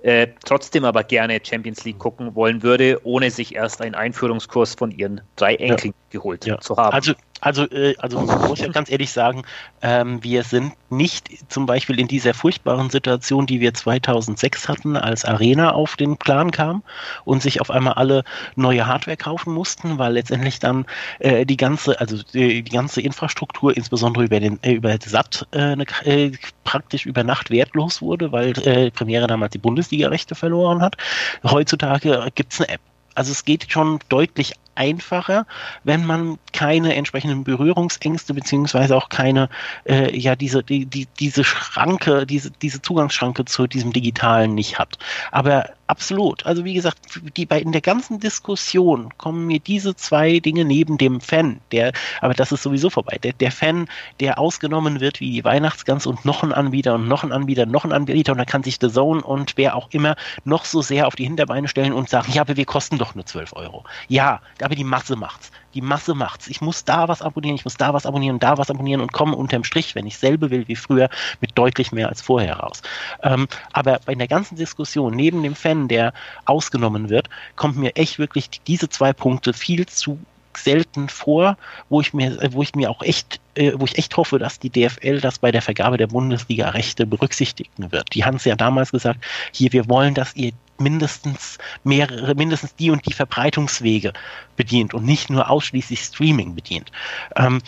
[0.03, 4.91] äh, trotzdem aber gerne Champions League gucken wollen würde, ohne sich erst einen Einführungskurs von
[4.91, 6.19] ihren drei Enkeln ja.
[6.19, 6.59] geholt ja.
[6.61, 6.95] zu haben.
[6.95, 9.43] Also also, äh, also man muss ja ganz ehrlich sagen,
[9.83, 15.25] ähm, wir sind nicht zum Beispiel in dieser furchtbaren Situation, die wir 2006 hatten, als
[15.25, 16.83] Arena auf den Plan kam
[17.25, 18.25] und sich auf einmal alle
[18.57, 20.85] neue Hardware kaufen mussten, weil letztendlich dann
[21.21, 25.77] äh, die ganze, also die, die, ganze Infrastruktur, insbesondere über den äh, über SAT, äh,
[25.77, 26.33] ne, äh,
[26.65, 29.59] praktisch über Nacht wertlos wurde, weil äh, Premiere damals die
[29.91, 30.97] Bundesliga-Rechte verloren hat.
[31.43, 32.81] Heutzutage gibt's eine App.
[33.15, 35.47] Also es geht schon deutlich einfacher,
[35.85, 39.51] wenn man keine entsprechenden Berührungsängste beziehungsweise auch keine,
[39.85, 44.99] äh, ja, diese, die, die, diese Schranke, diese, diese Zugangsschranke zu diesem Digitalen nicht hat.
[45.33, 46.47] Aber absolut.
[46.47, 46.99] Also wie gesagt,
[47.37, 51.93] die, bei, in der ganzen Diskussion kommen mir diese zwei Dinge neben dem Fan, der,
[52.21, 53.19] aber das ist sowieso vorbei.
[53.23, 53.89] Der, der Fan,
[54.21, 57.85] der ausgenommen wird wie die Weihnachtsgans und noch ein Anbieter und noch ein Anbieter, noch
[57.85, 60.15] ein Anbieter und da kann sich The Zone und wer auch immer
[60.45, 63.27] noch so sehr auf die Hinterbeine stellen und sagen, ja, aber wir kosten doch nur
[63.27, 63.85] 12 Euro.
[64.09, 65.51] Ja, aber die Masse macht's.
[65.75, 66.49] Die Masse macht's.
[66.49, 69.37] Ich muss da was abonnieren, ich muss da was abonnieren, da was abonnieren und komme
[69.37, 71.09] unterm Strich, wenn ich selber will wie früher,
[71.41, 72.83] mit deutlich mehr als vorher raus.
[73.23, 76.13] Ähm, aber bei der ganzen Diskussion, neben dem Fan, der
[76.45, 80.19] ausgenommen wird, kommt mir echt wirklich diese zwei Punkte viel zu
[80.57, 81.57] selten vor,
[81.89, 84.71] wo ich mir, wo ich mir auch echt, äh, wo ich echt hoffe, dass die
[84.71, 88.15] DFL das bei der Vergabe der Bundesliga-Rechte berücksichtigen wird.
[88.15, 92.91] Die haben es ja damals gesagt, hier, wir wollen, dass ihr mindestens mehrere, mindestens die
[92.91, 94.13] und die Verbreitungswege
[94.57, 96.91] bedient und nicht nur ausschließlich Streaming bedient.
[97.37, 97.61] Ähm,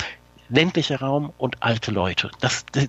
[0.53, 2.31] ländlicher Raum und alte Leute.
[2.41, 2.89] Das, das,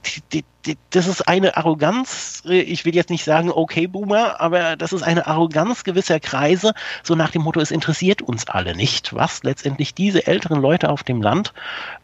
[0.90, 5.28] das ist eine Arroganz, ich will jetzt nicht sagen, okay, Boomer, aber das ist eine
[5.28, 10.28] Arroganz gewisser Kreise, so nach dem Motto, es interessiert uns alle nicht, was letztendlich diese
[10.28, 11.54] älteren Leute auf dem Land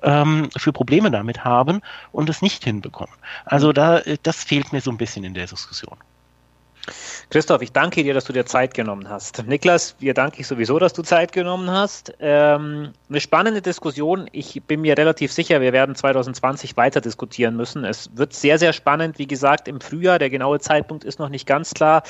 [0.02, 3.14] ähm, für Probleme damit haben und es nicht hinbekommen.
[3.46, 5.98] Also da, das fehlt mir so ein bisschen in der Diskussion.
[7.30, 9.46] Christoph, ich danke dir, dass du dir Zeit genommen hast.
[9.46, 12.14] Niklas, dir danke ich sowieso, dass du Zeit genommen hast.
[12.20, 14.28] Ähm, eine spannende Diskussion.
[14.32, 17.86] Ich bin mir relativ sicher, wir werden 2020 weiter diskutieren müssen.
[17.86, 19.20] Es wird sehr, sehr spannend.
[19.20, 22.04] Wie gesagt, im Frühjahr, der genaue Zeitpunkt ist noch nicht ganz klar,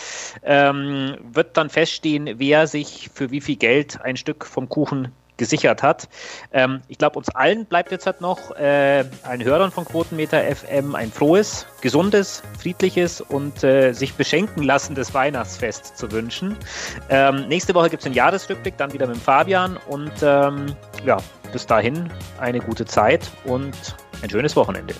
[0.43, 5.81] ähm, wird dann feststehen, wer sich für wie viel Geld ein Stück vom Kuchen gesichert
[5.81, 6.07] hat.
[6.53, 10.93] Ähm, ich glaube, uns allen bleibt jetzt halt noch äh, ein Hörern von Quotenmeter FM
[10.93, 16.55] ein frohes, gesundes, friedliches und äh, sich beschenken lassendes Weihnachtsfest zu wünschen.
[17.09, 21.17] Ähm, nächste Woche gibt es einen Jahresrückblick, dann wieder mit Fabian und ähm, ja,
[21.51, 23.73] bis dahin eine gute Zeit und
[24.21, 24.93] ein schönes Wochenende.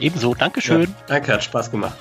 [0.00, 0.82] Ebenso, Dankeschön.
[0.82, 1.96] Ja, danke, hat Spaß gemacht.